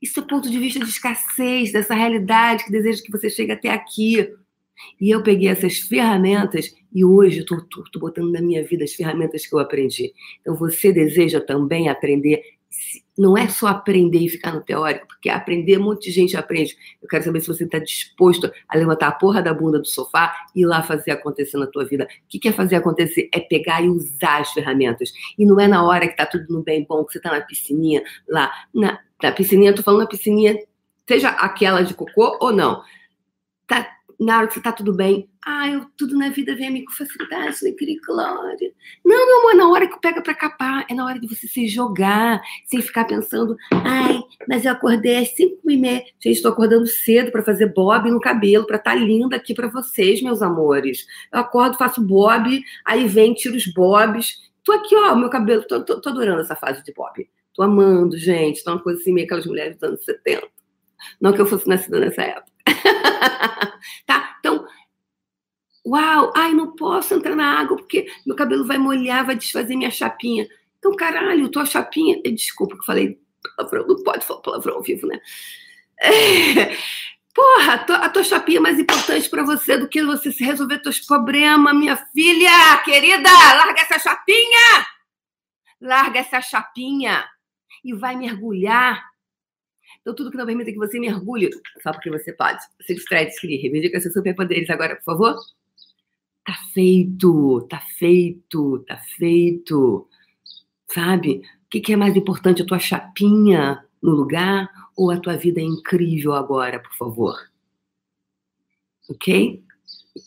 Isso 0.00 0.20
é 0.20 0.22
ponto 0.22 0.48
de 0.48 0.58
vista 0.58 0.78
de 0.78 0.88
escassez, 0.88 1.72
dessa 1.72 1.94
realidade 1.94 2.64
que 2.64 2.70
deseja 2.70 3.02
que 3.02 3.10
você 3.10 3.28
chegue 3.28 3.52
até 3.52 3.70
aqui. 3.70 4.32
E 5.00 5.10
eu 5.10 5.22
peguei 5.24 5.48
essas 5.48 5.78
ferramentas 5.78 6.72
e 6.94 7.04
hoje 7.04 7.38
eu 7.38 7.58
estou 7.58 8.00
botando 8.00 8.30
na 8.30 8.40
minha 8.40 8.62
vida 8.62 8.84
as 8.84 8.92
ferramentas 8.92 9.44
que 9.44 9.54
eu 9.54 9.58
aprendi. 9.58 10.12
Então 10.40 10.54
você 10.54 10.92
deseja 10.92 11.40
também 11.40 11.88
aprender 11.88 12.42
não 13.18 13.36
é 13.36 13.48
só 13.48 13.66
aprender 13.66 14.20
e 14.20 14.28
ficar 14.28 14.52
no 14.52 14.62
teórico, 14.62 15.08
porque 15.08 15.28
aprender, 15.28 15.78
de 15.98 16.10
gente 16.10 16.36
aprende. 16.36 16.76
Eu 17.02 17.08
quero 17.08 17.24
saber 17.24 17.40
se 17.40 17.48
você 17.48 17.64
está 17.64 17.78
disposto 17.78 18.50
a 18.68 18.78
levantar 18.78 19.08
a 19.08 19.12
porra 19.12 19.42
da 19.42 19.52
bunda 19.52 19.80
do 19.80 19.86
sofá 19.86 20.32
e 20.54 20.60
ir 20.60 20.66
lá 20.66 20.82
fazer 20.82 21.10
acontecer 21.10 21.58
na 21.58 21.66
tua 21.66 21.84
vida. 21.84 22.04
O 22.04 22.28
que 22.28 22.38
quer 22.38 22.52
fazer 22.52 22.76
acontecer? 22.76 23.28
É 23.34 23.40
pegar 23.40 23.82
e 23.82 23.88
usar 23.88 24.42
as 24.42 24.52
ferramentas. 24.52 25.12
E 25.36 25.44
não 25.44 25.58
é 25.58 25.66
na 25.66 25.84
hora 25.84 26.06
que 26.06 26.12
está 26.12 26.24
tudo 26.24 26.46
no 26.48 26.62
bem 26.62 26.86
bom, 26.88 27.04
que 27.04 27.12
você 27.12 27.18
está 27.18 27.32
na 27.32 27.40
piscininha 27.40 28.02
lá. 28.28 28.52
Na, 28.72 29.00
na 29.20 29.32
piscininha, 29.32 29.70
estou 29.70 29.84
falando 29.84 30.02
na 30.02 30.06
piscininha, 30.06 30.56
seja 31.06 31.30
aquela 31.30 31.82
de 31.82 31.94
cocô 31.94 32.38
ou 32.40 32.52
não. 32.52 32.82
Tá 33.66 33.97
na 34.18 34.38
hora 34.38 34.48
que 34.48 34.54
você 34.54 34.60
tá 34.60 34.72
tudo 34.72 34.92
bem, 34.92 35.28
ah, 35.46 35.68
eu, 35.68 35.86
tudo 35.96 36.18
na 36.18 36.28
vida 36.28 36.54
vem 36.56 36.68
a 36.68 36.70
mim 36.70 36.84
com 36.84 36.92
facilidade, 36.92 37.56
alegria 37.62 37.94
e 37.94 38.00
glória. 38.00 38.72
Não, 39.04 39.26
meu 39.26 39.38
amor, 39.38 39.52
é 39.52 39.54
na 39.54 39.68
hora 39.70 39.88
que 39.88 40.00
pega 40.00 40.20
para 40.20 40.34
capar, 40.34 40.84
é 40.90 40.94
na 40.94 41.04
hora 41.04 41.20
de 41.20 41.28
você 41.28 41.46
se 41.46 41.68
jogar, 41.68 42.40
sem 42.66 42.82
ficar 42.82 43.04
pensando, 43.04 43.56
ai, 43.70 44.20
mas 44.48 44.64
eu 44.64 44.72
acordei 44.72 45.18
às 45.18 45.34
5 45.34 45.70
e 45.70 45.76
meia. 45.76 46.04
Gente, 46.20 46.36
estou 46.36 46.50
acordando 46.50 46.86
cedo 46.86 47.30
para 47.30 47.42
fazer 47.42 47.72
bob 47.72 48.10
no 48.10 48.20
cabelo, 48.20 48.66
para 48.66 48.76
estar 48.76 48.90
tá 48.90 48.96
linda 48.96 49.36
aqui 49.36 49.54
para 49.54 49.68
vocês, 49.68 50.20
meus 50.20 50.42
amores. 50.42 51.06
Eu 51.32 51.40
acordo, 51.40 51.78
faço 51.78 52.02
bob, 52.02 52.60
aí 52.84 53.06
vem, 53.06 53.34
tiro 53.34 53.56
os 53.56 53.66
bobs. 53.66 54.36
Tô 54.64 54.72
aqui, 54.72 54.94
ó, 54.96 55.14
meu 55.14 55.30
cabelo, 55.30 55.62
tô, 55.62 55.82
tô, 55.84 56.00
tô 56.00 56.08
adorando 56.08 56.40
essa 56.40 56.56
fase 56.56 56.82
de 56.84 56.92
bob. 56.92 57.26
Tô 57.54 57.62
amando, 57.62 58.16
gente. 58.16 58.62
Tá 58.62 58.72
uma 58.72 58.82
coisa 58.82 59.00
assim, 59.00 59.12
meio 59.12 59.26
aquelas 59.26 59.46
mulheres 59.46 59.76
dos 59.76 59.82
anos 59.88 60.04
70. 60.04 60.46
Não 61.20 61.32
que 61.32 61.40
eu 61.40 61.46
fosse 61.46 61.68
nascida 61.68 62.00
nessa 62.00 62.22
época. 62.22 62.52
tá? 64.06 64.36
Então, 64.38 64.66
uau, 65.86 66.32
ai, 66.36 66.52
não 66.54 66.74
posso 66.74 67.14
entrar 67.14 67.34
na 67.34 67.60
água 67.60 67.76
porque 67.76 68.06
meu 68.26 68.36
cabelo 68.36 68.66
vai 68.66 68.78
molhar, 68.78 69.26
vai 69.26 69.36
desfazer 69.36 69.76
minha 69.76 69.90
chapinha. 69.90 70.48
Então, 70.78 70.94
caralho, 70.94 71.48
tua 71.48 71.64
chapinha. 71.64 72.20
Eh, 72.24 72.30
desculpa 72.30 72.74
que 72.74 72.82
eu 72.82 72.86
falei 72.86 73.20
palavrão, 73.56 73.86
não 73.86 74.02
pode 74.02 74.24
falar 74.24 74.40
palavrão 74.40 74.76
ao 74.76 74.82
vivo, 74.82 75.06
né? 75.06 75.20
É, 76.00 76.76
porra, 77.34 77.74
a 77.74 77.78
tua, 77.78 77.96
a 77.96 78.08
tua 78.08 78.22
chapinha 78.22 78.58
é 78.58 78.60
mais 78.60 78.78
importante 78.78 79.28
para 79.28 79.42
você 79.42 79.76
do 79.76 79.88
que 79.88 80.02
você 80.04 80.30
se 80.30 80.44
resolver 80.44 80.78
teus 80.78 81.00
problemas, 81.00 81.74
minha 81.74 81.96
filha 81.96 82.78
querida. 82.84 83.30
Larga 83.30 83.80
essa 83.80 83.98
chapinha! 83.98 84.86
Larga 85.80 86.20
essa 86.20 86.40
chapinha 86.40 87.24
e 87.84 87.92
vai 87.94 88.16
mergulhar 88.16 89.02
então, 90.08 90.14
tudo 90.14 90.30
que 90.30 90.38
não 90.38 90.46
permita 90.46 90.72
que 90.72 90.78
você 90.78 90.98
mergulhe, 90.98 91.50
só 91.82 91.92
porque 91.92 92.10
você 92.10 92.32
pode. 92.32 92.58
Você 92.80 92.94
distrai, 92.94 93.26
descria, 93.26 93.60
reivindica 93.60 94.00
seus 94.00 94.14
superpoderes 94.14 94.70
agora, 94.70 94.96
por 94.96 95.04
favor. 95.04 95.36
Tá 96.46 96.54
feito, 96.72 97.66
tá 97.68 97.82
feito, 97.98 98.78
tá 98.88 98.96
feito. 99.18 100.08
Sabe? 100.90 101.42
O 101.66 101.68
que, 101.68 101.80
que 101.80 101.92
é 101.92 101.96
mais 101.96 102.16
importante, 102.16 102.62
a 102.62 102.66
tua 102.66 102.78
chapinha 102.78 103.84
no 104.02 104.12
lugar 104.12 104.70
ou 104.96 105.10
a 105.10 105.20
tua 105.20 105.36
vida 105.36 105.60
é 105.60 105.64
incrível 105.64 106.32
agora, 106.32 106.80
por 106.80 106.94
favor? 106.96 107.36
Ok? 109.10 109.62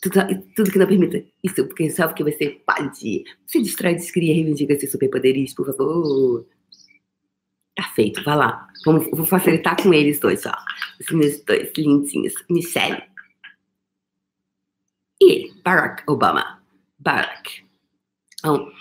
Tudo, 0.00 0.20
tudo 0.54 0.70
que 0.70 0.78
não 0.78 0.86
permita. 0.86 1.24
Isso, 1.42 1.66
porque 1.66 1.90
só 1.90 2.06
porque 2.06 2.22
você 2.22 2.50
pode. 2.64 3.24
Você 3.44 3.60
distrai, 3.60 3.96
descria, 3.96 4.32
reivindica 4.32 4.78
seus 4.78 4.92
superpoderes, 4.92 5.52
por 5.54 5.66
favor. 5.66 6.46
Tá 7.82 7.88
feito, 7.88 8.22
vai 8.22 8.36
lá. 8.36 8.68
Vamos, 8.84 9.10
vou 9.10 9.26
facilitar 9.26 9.76
com 9.82 9.92
eles 9.92 10.20
dois, 10.20 10.46
ó. 10.46 10.54
Os 11.00 11.10
meus 11.10 11.40
dois 11.42 11.72
lindinhos. 11.76 12.32
Michelle. 12.48 13.02
E 15.20 15.52
Barack 15.64 16.04
Obama. 16.06 16.62
Barack. 16.96 17.64
Então, 18.38 18.72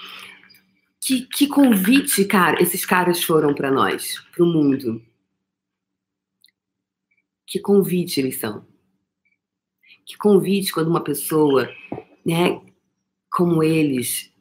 que, 0.99 1.25
que 1.25 1.47
convite, 1.47 2.25
cara, 2.25 2.61
esses 2.61 2.85
caras 2.85 3.23
foram 3.23 3.55
para 3.55 3.71
nós, 3.71 4.19
para 4.31 4.43
o 4.43 4.47
mundo. 4.47 5.03
Que 7.47 7.59
convite 7.59 8.19
eles 8.19 8.39
são. 8.39 8.67
Que 10.05 10.15
convite 10.15 10.71
quando 10.71 10.89
uma 10.89 11.03
pessoa, 11.03 11.67
né, 12.23 12.61
como 13.31 13.63
eles, 13.63 14.31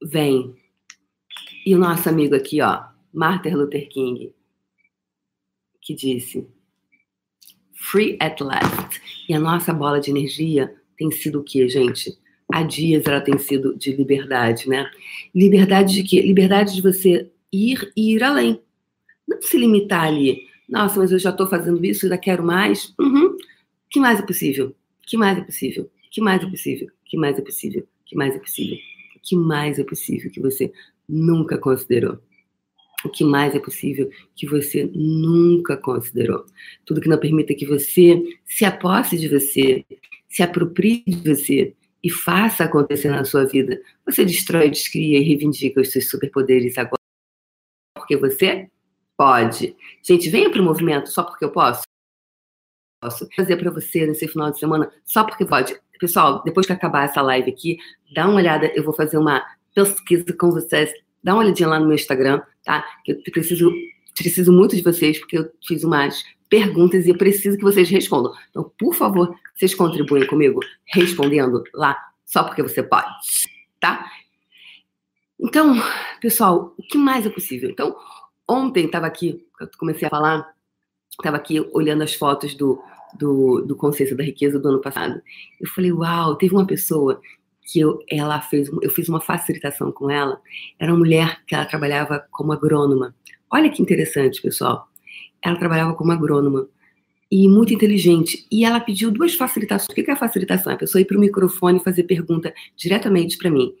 vem. 0.00 0.56
E 1.66 1.74
o 1.74 1.78
nosso 1.78 2.08
amigo 2.08 2.36
aqui, 2.36 2.62
ó, 2.62 2.96
Martin 3.12 3.50
Luther 3.50 3.88
King, 3.88 4.32
que 5.80 5.94
disse: 5.94 6.46
Free 7.74 8.16
at 8.20 8.40
last. 8.40 9.00
E 9.28 9.34
a 9.34 9.40
nossa 9.40 9.72
bola 9.72 10.00
de 10.00 10.10
energia 10.10 10.74
tem 10.96 11.10
sido 11.10 11.40
o 11.40 11.44
quê, 11.44 11.68
gente? 11.68 12.18
Há 12.52 12.62
dias 12.62 13.06
ela 13.06 13.20
tem 13.20 13.38
sido 13.38 13.76
de 13.76 13.92
liberdade, 13.92 14.68
né? 14.68 14.90
Liberdade 15.34 15.94
de 15.94 16.02
quê? 16.02 16.20
Liberdade 16.22 16.74
de 16.74 16.82
você 16.82 17.30
ir 17.52 17.92
e 17.96 18.14
ir 18.14 18.22
além. 18.22 18.60
Não 19.26 19.40
se 19.42 19.58
limitar 19.58 20.04
ali. 20.04 20.46
Nossa, 20.68 20.98
mas 20.98 21.12
eu 21.12 21.18
já 21.18 21.30
estou 21.30 21.46
fazendo 21.46 21.84
isso, 21.84 22.06
ainda 22.06 22.18
quero 22.18 22.42
mais. 22.44 22.94
Uhum. 22.98 23.36
que 23.90 24.00
mais 24.00 24.18
é 24.18 24.22
possível? 24.22 24.74
que 25.06 25.16
mais 25.16 25.38
é 25.38 25.40
possível? 25.40 25.90
que 26.10 26.20
mais 26.20 26.42
é 26.42 26.46
possível? 26.46 26.90
que 27.04 27.16
mais 27.16 27.38
é 27.38 27.40
possível? 27.40 27.86
que 28.04 28.16
mais 28.16 28.34
é 28.34 28.38
possível? 28.38 28.78
que 29.22 29.36
mais 29.36 29.78
é 29.78 29.84
possível 29.84 30.30
que 30.30 30.40
você 30.40 30.72
nunca 31.08 31.58
considerou? 31.58 32.18
O 33.04 33.08
que 33.08 33.24
mais 33.24 33.54
é 33.54 33.58
possível 33.58 34.10
que 34.34 34.46
você 34.46 34.90
nunca 34.94 35.76
considerou. 35.76 36.44
Tudo 36.84 37.00
que 37.00 37.08
não 37.08 37.18
permita 37.18 37.54
que 37.54 37.66
você 37.66 38.22
se 38.44 38.64
aposse 38.64 39.16
de 39.16 39.28
você, 39.28 39.84
se 40.28 40.42
aproprie 40.42 41.04
de 41.06 41.34
você 41.34 41.74
e 42.02 42.10
faça 42.10 42.64
acontecer 42.64 43.10
na 43.10 43.24
sua 43.24 43.44
vida. 43.44 43.80
Você 44.04 44.24
destrói, 44.24 44.70
descria 44.70 45.18
e 45.18 45.22
reivindica 45.22 45.80
os 45.80 45.90
seus 45.90 46.08
superpoderes 46.08 46.76
agora. 46.76 46.98
Porque 47.96 48.16
você 48.16 48.68
pode. 49.16 49.76
Gente, 50.02 50.28
venha 50.30 50.50
para 50.50 50.60
o 50.60 50.64
movimento 50.64 51.10
só 51.10 51.22
porque 51.22 51.44
eu 51.44 51.52
posso. 51.52 51.82
Posso 53.00 53.28
fazer 53.36 53.56
para 53.56 53.70
você 53.70 54.06
nesse 54.06 54.26
final 54.26 54.50
de 54.50 54.58
semana 54.58 54.90
só 55.04 55.24
porque 55.24 55.44
pode. 55.44 55.78
Pessoal, 56.00 56.42
depois 56.44 56.66
que 56.66 56.72
acabar 56.72 57.04
essa 57.04 57.20
live 57.22 57.50
aqui, 57.50 57.78
dá 58.12 58.26
uma 58.26 58.36
olhada. 58.36 58.66
Eu 58.74 58.84
vou 58.84 58.94
fazer 58.94 59.18
uma 59.18 59.44
pesquisa 59.74 60.32
com 60.32 60.50
vocês 60.50 60.92
dá 61.28 61.34
uma 61.34 61.42
olhadinha 61.42 61.68
lá 61.68 61.78
no 61.78 61.84
meu 61.84 61.94
Instagram, 61.94 62.40
tá? 62.64 62.82
Que 63.04 63.12
eu 63.12 63.32
preciso, 63.32 63.70
preciso 64.16 64.50
muito 64.50 64.74
de 64.74 64.80
vocês, 64.80 65.18
porque 65.18 65.36
eu 65.36 65.50
fiz 65.66 65.84
umas 65.84 66.24
perguntas 66.48 67.04
e 67.04 67.10
eu 67.10 67.18
preciso 67.18 67.58
que 67.58 67.62
vocês 67.62 67.90
respondam. 67.90 68.32
Então, 68.48 68.72
por 68.78 68.94
favor, 68.94 69.36
vocês 69.54 69.74
contribuem 69.74 70.26
comigo 70.26 70.58
respondendo 70.86 71.62
lá, 71.74 71.98
só 72.24 72.44
porque 72.44 72.62
você 72.62 72.82
pode. 72.82 73.06
tá? 73.78 74.10
Então, 75.38 75.74
pessoal, 76.18 76.74
o 76.78 76.82
que 76.82 76.96
mais 76.96 77.26
é 77.26 77.30
possível? 77.30 77.68
Então, 77.68 77.94
ontem 78.48 78.86
estava 78.86 79.06
aqui, 79.06 79.44
eu 79.60 79.68
comecei 79.78 80.06
a 80.06 80.10
falar, 80.10 80.50
estava 81.10 81.36
aqui 81.36 81.60
olhando 81.74 82.02
as 82.04 82.14
fotos 82.14 82.54
do, 82.54 82.82
do, 83.18 83.60
do 83.60 83.76
Consciência 83.76 84.16
da 84.16 84.24
Riqueza 84.24 84.58
do 84.58 84.68
ano 84.70 84.80
passado. 84.80 85.20
Eu 85.60 85.68
falei, 85.68 85.92
uau, 85.92 86.36
teve 86.36 86.54
uma 86.54 86.66
pessoa 86.66 87.20
que 87.68 87.80
eu, 87.80 88.02
ela 88.10 88.40
fez, 88.40 88.70
eu 88.82 88.90
fiz 88.90 89.08
uma 89.10 89.20
facilitação 89.20 89.92
com 89.92 90.10
ela. 90.10 90.40
Era 90.78 90.90
uma 90.90 90.98
mulher 90.98 91.42
que 91.46 91.54
ela 91.54 91.66
trabalhava 91.66 92.26
como 92.30 92.50
agrônoma. 92.50 93.14
Olha 93.52 93.70
que 93.70 93.82
interessante, 93.82 94.40
pessoal. 94.40 94.88
Ela 95.42 95.56
trabalhava 95.56 95.94
como 95.94 96.10
agrônoma 96.10 96.66
e 97.30 97.46
muito 97.46 97.74
inteligente. 97.74 98.46
E 98.50 98.64
ela 98.64 98.80
pediu 98.80 99.10
duas 99.10 99.34
facilitações. 99.34 99.90
O 99.90 99.94
que 99.94 100.10
é 100.10 100.14
a 100.14 100.16
facilitação? 100.16 100.72
A 100.72 100.78
pessoa 100.78 101.02
ir 101.02 101.04
para 101.04 101.18
o 101.18 101.20
microfone 101.20 101.78
e 101.78 101.84
fazer 101.84 102.04
pergunta 102.04 102.54
diretamente 102.74 103.36
para 103.36 103.50
mim. 103.50 103.74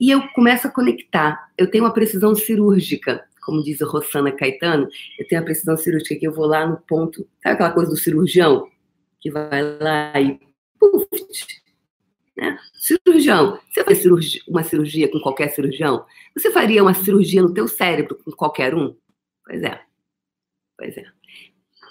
E 0.00 0.10
eu 0.10 0.26
começo 0.28 0.66
a 0.66 0.70
conectar. 0.70 1.50
Eu 1.58 1.70
tenho 1.70 1.84
uma 1.84 1.92
precisão 1.92 2.34
cirúrgica, 2.34 3.24
como 3.44 3.62
diz 3.62 3.82
a 3.82 3.86
Rosana 3.86 4.32
Caetano. 4.32 4.88
Eu 5.18 5.26
tenho 5.28 5.42
a 5.42 5.44
precisão 5.44 5.76
cirúrgica 5.76 6.16
que 6.16 6.26
eu 6.26 6.32
vou 6.32 6.46
lá 6.46 6.66
no 6.66 6.78
ponto. 6.78 7.28
Sabe 7.42 7.56
aquela 7.56 7.72
coisa 7.72 7.90
do 7.90 7.96
cirurgião? 7.96 8.66
Que 9.20 9.30
vai 9.30 9.62
lá 9.78 10.18
e. 10.18 10.40
Puf, 10.80 11.06
né? 12.36 12.58
Cirurgião. 12.74 13.60
Você 13.70 13.84
faz 13.84 13.98
cirurgia, 13.98 14.42
uma 14.48 14.64
cirurgia 14.64 15.10
com 15.10 15.20
qualquer 15.20 15.48
cirurgião? 15.48 16.04
Você 16.36 16.50
faria 16.50 16.82
uma 16.82 16.94
cirurgia 16.94 17.42
no 17.42 17.54
teu 17.54 17.68
cérebro 17.68 18.18
com 18.24 18.30
qualquer 18.32 18.74
um? 18.74 18.96
Pois 19.44 19.62
é. 19.62 19.80
Pois 20.76 20.96
é 20.96 21.04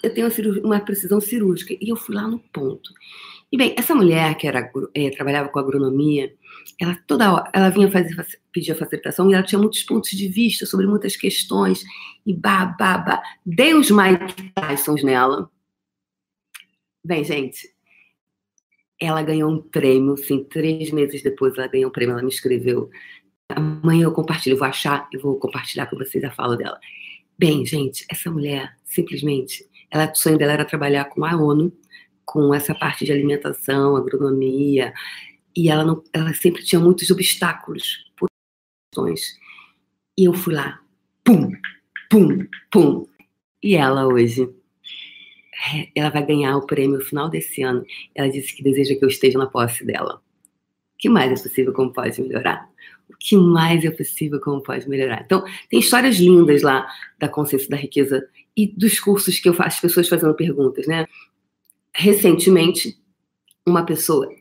eu 0.04 0.14
tenho 0.14 0.30
uma, 0.62 0.82
precisão 0.82 1.22
cirúrgica. 1.22 1.74
E 1.80 1.90
eu 1.90 1.96
fui 1.96 2.14
lá 2.14 2.28
no 2.28 2.38
ponto. 2.38 2.92
E 3.50 3.58
bem, 3.58 3.74
essa 3.78 3.96
mulher 3.96 4.36
que 4.36 4.46
era, 4.46 4.70
é, 4.94 5.10
trabalhava 5.12 5.48
com 5.48 5.60
agronomia, 5.60 6.36
ela 6.80 6.96
toda 7.08 7.34
hora, 7.34 7.50
ela 7.54 7.70
vinha 7.70 7.90
fazer, 7.90 8.16
pedir 8.52 8.74
a 8.74 8.76
facilitação 8.76 9.30
e 9.30 9.34
ela 9.34 9.44
tinha 9.44 9.60
muitos 9.60 9.82
pontos 9.84 10.10
de 10.10 10.28
vista 10.28 10.66
sobre 10.66 10.86
muitas 10.86 11.16
questões. 11.16 11.84
E. 12.26 12.38
Dei 13.46 13.74
os 13.74 13.90
Mike 13.90 14.52
Tysons 14.54 15.04
nela. 15.04 15.50
Bem, 17.06 17.24
gente, 17.24 17.73
ela 19.06 19.22
ganhou 19.24 19.52
um 19.52 19.62
prêmio, 19.62 20.18
sim, 20.18 20.44
três 20.44 20.92
meses 20.92 21.22
depois 21.22 21.58
ela 21.58 21.68
ganhou 21.68 21.90
um 21.90 21.92
prêmio, 21.92 22.14
ela 22.14 22.22
me 22.22 22.30
escreveu. 22.30 22.90
Amanhã 23.50 24.06
eu 24.06 24.12
compartilho, 24.12 24.58
vou 24.58 24.68
achar 24.68 25.08
e 25.14 25.18
vou 25.18 25.38
compartilhar 25.38 25.88
com 25.88 25.98
vocês 25.98 26.24
a 26.24 26.32
fala 26.32 26.58
dela. 26.58 26.80
Bem, 27.38 27.66
gente, 27.66 28.06
essa 28.10 28.32
mulher, 28.32 28.78
simplesmente, 28.86 29.68
ela, 29.92 30.12
o 30.12 30.16
sonho 30.16 30.38
dela 30.38 30.54
era 30.54 30.66
trabalhar 30.66 31.06
com 31.06 31.26
a 31.26 31.36
ONU, 31.36 31.72
com 32.26 32.54
essa 32.54 32.74
parte 32.74 33.06
de 33.06 33.12
alimentação, 33.12 33.96
agronomia, 33.96 34.94
e 35.56 35.70
ela, 35.70 35.84
não, 35.84 36.04
ela 36.12 36.34
sempre 36.34 36.64
tinha 36.64 36.80
muitos 36.80 37.10
obstáculos 37.12 38.06
por 38.18 38.28
questões. 38.92 39.38
E 40.18 40.26
eu 40.26 40.34
fui 40.34 40.54
lá, 40.54 40.80
pum, 41.24 41.52
pum, 42.10 42.48
pum. 42.72 43.06
E 43.62 43.76
ela 43.76 44.08
hoje, 44.08 44.50
ela 45.96 46.10
vai 46.10 46.26
ganhar 46.26 46.58
o 46.58 46.66
prêmio 46.66 46.98
no 46.98 47.04
final 47.04 47.30
desse 47.30 47.62
ano. 47.62 47.86
Ela 48.14 48.30
disse 48.30 48.56
que 48.56 48.64
deseja 48.64 48.96
que 48.96 49.04
eu 49.04 49.10
esteja 49.10 49.38
na 49.38 49.48
posse 49.48 49.86
dela. 49.86 50.22
O 50.96 50.98
que 50.98 51.10
mais 51.10 51.32
é 51.32 51.44
possível 51.44 51.74
como 51.74 51.92
pode 51.92 52.22
melhorar? 52.22 52.70
O 53.10 53.16
que 53.20 53.36
mais 53.36 53.84
é 53.84 53.92
possível 53.92 54.40
como 54.40 54.62
pode 54.62 54.88
melhorar? 54.88 55.24
Então, 55.26 55.44
tem 55.70 55.80
histórias 55.80 56.18
lindas 56.18 56.62
lá 56.62 56.88
da 57.20 57.28
consciência 57.28 57.70
da 57.70 57.78
riqueza 57.78 58.28
e 58.56 58.68
dos 58.68 59.00
cursos 59.00 59.40
que 59.40 59.50
eu 59.50 59.54
faço, 59.54 59.78
as 59.78 59.82
pessoas 59.82 60.08
fazendo 60.08 60.34
perguntas, 60.34 60.88
né? 60.88 61.06
Recentemente, 61.94 62.98
uma 63.66 63.86
pessoa. 63.86 64.28
O 64.28 64.36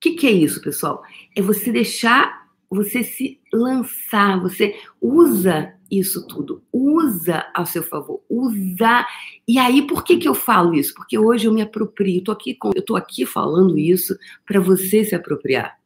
que, 0.00 0.12
que 0.12 0.26
é 0.26 0.30
isso, 0.30 0.60
pessoal? 0.60 1.02
É 1.36 1.42
você 1.42 1.70
deixar, 1.70 2.39
você 2.70 3.02
se 3.02 3.40
lançar, 3.52 4.40
você 4.40 4.78
usa 5.00 5.74
isso 5.90 6.26
tudo, 6.28 6.62
usa 6.72 7.50
ao 7.52 7.66
seu 7.66 7.82
favor, 7.82 8.22
usa. 8.30 9.04
E 9.46 9.58
aí, 9.58 9.84
por 9.84 10.04
que, 10.04 10.18
que 10.18 10.28
eu 10.28 10.34
falo 10.34 10.72
isso? 10.74 10.94
Porque 10.94 11.18
hoje 11.18 11.48
eu 11.48 11.52
me 11.52 11.62
aproprio, 11.62 12.22
tô 12.22 12.30
aqui, 12.30 12.54
com, 12.54 12.70
eu 12.74 12.84
tô 12.84 12.94
aqui 12.94 13.26
falando 13.26 13.76
isso 13.76 14.16
para 14.46 14.60
você 14.60 15.04
se 15.04 15.16
apropriar 15.16 15.76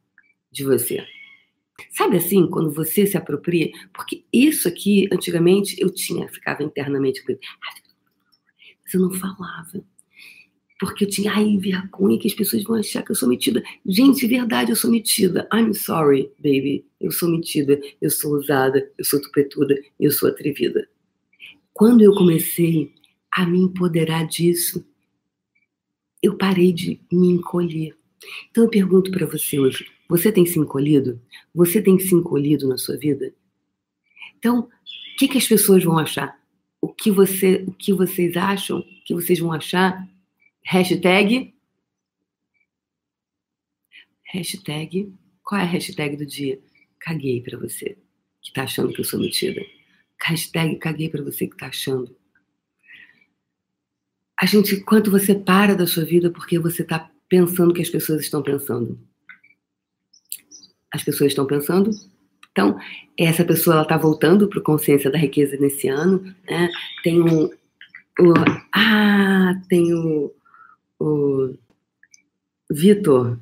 de 0.53 0.63
você. 0.63 1.03
Sabe 1.91 2.19
assim, 2.19 2.47
quando 2.49 2.71
você 2.71 3.07
se 3.07 3.17
apropria? 3.17 3.71
Porque 3.93 4.25
isso 4.33 4.69
aqui, 4.69 5.09
antigamente, 5.11 5.75
eu 5.81 5.91
tinha, 5.91 6.29
ficava 6.29 6.63
internamente, 6.63 7.23
mas 7.27 8.95
eu 8.95 9.01
não 9.01 9.11
falava. 9.11 9.83
Porque 10.85 11.05
eu 11.05 11.09
tinha, 11.09 11.33
ai, 11.33 11.57
vergonha 11.57 12.19
que 12.19 12.29
as 12.29 12.35
pessoas 12.35 12.63
vão 12.63 12.77
achar 12.77 13.03
que 13.03 13.11
eu 13.11 13.17
sou 13.17 13.29
metida. 13.29 13.63
Gente, 13.87 14.21
de 14.21 14.27
verdade, 14.27 14.71
eu 14.71 14.77
sou 14.77 14.91
metida. 14.91 15.49
I'm 15.53 15.73
sorry, 15.73 16.31
baby. 16.39 16.85
Eu 17.01 17.11
sou 17.11 17.31
metida, 17.31 17.81
eu 18.01 18.11
sou 18.11 18.35
usada, 18.35 18.91
eu 18.99 19.05
sou 19.05 19.21
tupetuda, 19.21 19.75
eu 19.99 20.11
sou 20.11 20.29
atrevida. 20.29 20.89
Quando 21.73 22.03
eu 22.03 22.13
comecei 22.13 22.93
a 23.31 23.47
me 23.47 23.59
empoderar 23.59 24.27
disso, 24.27 24.85
eu 26.23 26.37
parei 26.37 26.73
de 26.73 27.01
me 27.11 27.29
encolher. 27.29 27.97
Então 28.51 28.65
eu 28.65 28.71
pergunto 28.71 29.11
para 29.11 29.27
você 29.27 29.59
hoje: 29.59 29.87
você 30.09 30.31
tem 30.31 30.47
se 30.47 30.59
encolhido? 30.59 31.21
Você 31.55 31.81
tem 31.81 31.99
se 31.99 32.15
encolhido 32.15 32.69
na 32.69 32.77
sua 32.77 32.97
vida? 32.97 33.33
Então, 34.39 34.61
o 34.61 35.17
que, 35.19 35.29
que 35.29 35.39
as 35.39 35.47
pessoas 35.47 35.83
vão 35.83 35.99
achar? 35.99 36.39
O 36.81 36.89
que, 36.89 37.11
você, 37.11 37.65
o 37.67 37.73
que 37.73 37.93
vocês 37.93 38.37
acham 38.37 38.85
que 39.05 39.15
vocês 39.15 39.39
vão 39.39 39.53
achar? 39.53 40.07
Hashtag. 40.65 41.55
Hashtag. 44.33 45.13
Qual 45.43 45.61
é 45.61 45.65
a 45.65 45.67
hashtag 45.67 46.17
do 46.17 46.27
dia? 46.27 46.59
Caguei 46.99 47.43
para 47.43 47.59
você 47.59 47.99
que 48.43 48.53
tá 48.53 48.65
achando 48.65 48.93
que 48.93 49.01
eu 49.01 49.05
sou 49.05 49.21
metida. 49.21 49.61
Hashtag 50.23 50.77
caguei 50.77 51.09
para 51.09 51.23
você 51.23 51.47
que 51.47 51.57
tá 51.57 51.67
achando. 51.67 52.17
A 54.41 54.47
gente, 54.47 54.81
quanto 54.81 55.11
você 55.11 55.35
para 55.35 55.75
da 55.75 55.87
sua 55.87 56.05
vida 56.05 56.31
porque 56.31 56.59
você 56.59 56.83
tá 56.83 57.11
pensando 57.29 57.73
que 57.73 57.83
as 57.83 57.89
pessoas 57.89 58.23
estão 58.23 58.43
pensando 58.43 58.99
as 60.95 61.03
pessoas 61.03 61.33
estão 61.33 61.45
pensando. 61.45 61.91
Então, 62.53 62.79
essa 63.19 63.45
pessoa 63.45 63.75
ela 63.75 63.83
está 63.83 63.97
voltando 63.97 64.49
para 64.49 64.61
o 64.61 64.63
Consciência 64.63 65.11
da 65.11 65.19
Riqueza 65.19 65.57
nesse 65.57 65.89
ano. 65.89 66.23
Né? 66.49 66.71
Tem 67.03 67.21
um, 67.21 67.47
o, 67.47 68.35
ah, 68.73 69.61
tem 69.69 69.93
o, 69.93 70.33
o 70.99 71.55
Vitor, 72.71 73.39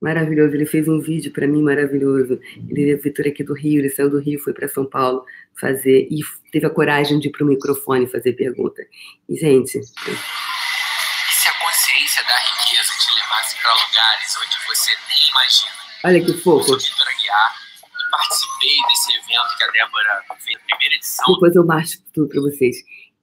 maravilhoso. 0.00 0.54
Ele 0.54 0.66
fez 0.66 0.88
um 0.88 1.00
vídeo 1.00 1.32
para 1.32 1.46
mim 1.46 1.62
maravilhoso. 1.62 2.40
Ele 2.68 2.92
é 2.92 2.96
Vitor 2.96 3.26
aqui 3.26 3.42
do 3.44 3.54
Rio, 3.54 3.80
ele 3.80 3.90
saiu 3.90 4.10
do 4.10 4.18
Rio, 4.18 4.40
foi 4.40 4.52
para 4.52 4.68
São 4.68 4.84
Paulo 4.84 5.24
fazer 5.60 6.08
e 6.10 6.20
teve 6.50 6.66
a 6.66 6.70
coragem 6.70 7.18
de 7.18 7.28
ir 7.28 7.32
para 7.32 7.44
o 7.44 7.48
microfone 7.48 8.06
fazer 8.06 8.32
pergunta. 8.34 8.82
E 9.28 9.36
gente, 9.36 9.78
e 9.78 9.82
se 9.82 11.48
a 11.48 11.54
consciência 11.60 12.22
da 12.24 12.38
riqueza 12.38 12.92
te 12.98 13.14
levasse 13.14 13.56
para 13.60 13.72
lugares 13.72 14.36
onde 14.36 14.56
você 14.66 14.90
nem 15.08 15.30
imagina? 15.30 15.78
Olha 16.04 16.24
que 16.24 16.32
fofo. 16.42 16.72
Eu 16.72 16.80
sou 16.80 16.90
Vitor 16.90 17.08
Aguiar 17.08 17.56
e 17.84 18.10
participei 18.10 18.76
desse 18.88 19.12
evento 19.12 19.56
que 19.56 19.64
a 19.64 19.70
Débora 19.72 20.24
fez, 20.38 20.56
a 20.56 20.64
primeira 20.66 20.94
edição. 20.94 21.34
Depois 21.34 21.56
eu 21.56 21.66
mostro 21.66 22.00
tudo 22.14 22.28
para 22.28 22.40
vocês. 22.40 22.76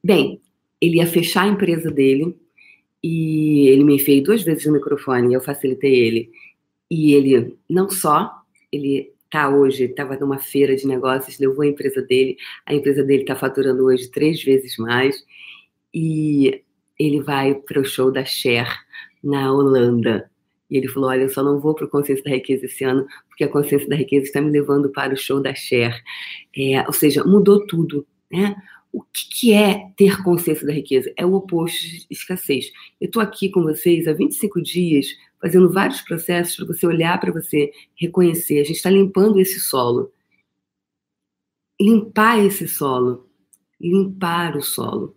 Bem, 0.04 0.42
ele 0.80 0.98
ia 0.98 1.08
fechar 1.08 1.44
a 1.44 1.48
empresa 1.48 1.90
dele 1.90 2.38
e 3.08 3.68
ele 3.68 3.84
me 3.84 4.00
fez 4.00 4.24
duas 4.24 4.42
vezes 4.42 4.66
no 4.66 4.74
microfone, 4.74 5.32
eu 5.32 5.40
facilitei 5.40 5.94
ele. 5.94 6.32
E 6.90 7.14
ele, 7.14 7.56
não 7.70 7.88
só, 7.88 8.32
ele 8.72 9.14
tá 9.30 9.48
hoje, 9.48 9.84
estava 9.84 10.18
numa 10.18 10.40
feira 10.40 10.76
de 10.76 10.88
negócios, 10.88 11.38
levou 11.38 11.62
a 11.62 11.68
empresa 11.68 12.02
dele, 12.02 12.36
a 12.66 12.74
empresa 12.74 13.04
dele 13.04 13.22
está 13.22 13.36
faturando 13.36 13.86
hoje 13.86 14.10
três 14.10 14.44
vezes 14.44 14.76
mais, 14.78 15.24
e 15.94 16.64
ele 16.98 17.22
vai 17.22 17.54
para 17.54 17.80
o 17.80 17.86
show 17.86 18.12
da 18.12 18.26
Cher 18.26 18.68
na 19.24 19.54
Holanda. 19.54 20.28
E 20.68 20.76
ele 20.76 20.88
falou: 20.88 21.12
Olha, 21.12 21.22
eu 21.22 21.30
só 21.30 21.44
não 21.44 21.60
vou 21.60 21.76
para 21.76 21.86
o 21.86 21.90
Consciência 21.90 22.24
da 22.24 22.32
Riqueza 22.32 22.66
esse 22.66 22.84
ano, 22.84 23.06
porque 23.30 23.44
a 23.44 23.50
Consciência 23.50 23.88
da 23.88 23.96
Riqueza 23.96 24.26
está 24.26 24.42
me 24.42 24.50
levando 24.50 24.90
para 24.90 25.14
o 25.14 25.18
show 25.18 25.40
da 25.40 25.54
Cher. 25.54 25.96
É, 26.58 26.82
ou 26.88 26.94
seja, 26.94 27.24
mudou 27.24 27.68
tudo. 27.68 28.04
Né? 28.32 28.56
O 28.96 29.02
que, 29.02 29.30
que 29.30 29.54
é 29.54 29.90
ter 29.98 30.24
consciência 30.24 30.66
da 30.66 30.72
riqueza? 30.72 31.12
É 31.18 31.26
o 31.26 31.34
oposto 31.34 31.82
de 31.82 32.08
escassez. 32.10 32.72
Eu 33.02 33.08
estou 33.08 33.22
aqui 33.22 33.50
com 33.50 33.62
vocês 33.62 34.08
há 34.08 34.14
25 34.14 34.62
dias, 34.62 35.08
fazendo 35.42 35.70
vários 35.70 36.00
processos 36.00 36.56
para 36.56 36.68
você 36.68 36.88
olhar 36.88 37.20
para 37.20 37.30
você, 37.30 37.74
reconhecer. 37.94 38.62
A 38.62 38.64
gente 38.64 38.78
está 38.78 38.90
limpando 38.90 39.38
esse 39.38 39.60
solo. 39.60 40.14
Limpar 41.78 42.40
esse 42.46 42.70
solo. 42.70 43.30
Limpar 43.82 44.56
o 44.56 44.62
solo. 44.62 45.08
O 45.08 45.14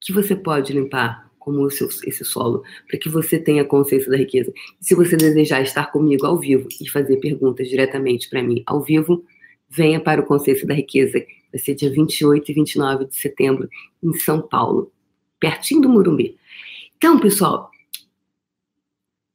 que 0.00 0.12
você 0.12 0.36
pode 0.36 0.72
limpar? 0.72 1.28
como 1.40 1.66
esse 1.66 2.24
solo, 2.24 2.62
para 2.86 3.00
que 3.00 3.08
você 3.08 3.36
tenha 3.36 3.64
consciência 3.64 4.08
da 4.08 4.16
riqueza. 4.16 4.52
Se 4.80 4.94
você 4.94 5.16
desejar 5.16 5.60
estar 5.60 5.90
comigo 5.90 6.24
ao 6.24 6.38
vivo 6.38 6.68
e 6.80 6.88
fazer 6.88 7.16
perguntas 7.16 7.68
diretamente 7.68 8.30
para 8.30 8.44
mim 8.44 8.62
ao 8.64 8.80
vivo, 8.80 9.24
venha 9.68 9.98
para 9.98 10.20
o 10.20 10.24
Consciência 10.24 10.64
da 10.68 10.74
Riqueza. 10.74 11.26
Vai 11.52 11.60
ser 11.60 11.74
dia 11.74 11.90
28 11.90 12.50
e 12.50 12.54
29 12.54 13.04
de 13.04 13.16
setembro, 13.16 13.68
em 14.02 14.14
São 14.14 14.40
Paulo, 14.40 14.90
pertinho 15.38 15.82
do 15.82 15.88
Murumbi. 15.88 16.36
Então, 16.96 17.18
pessoal, 17.20 17.70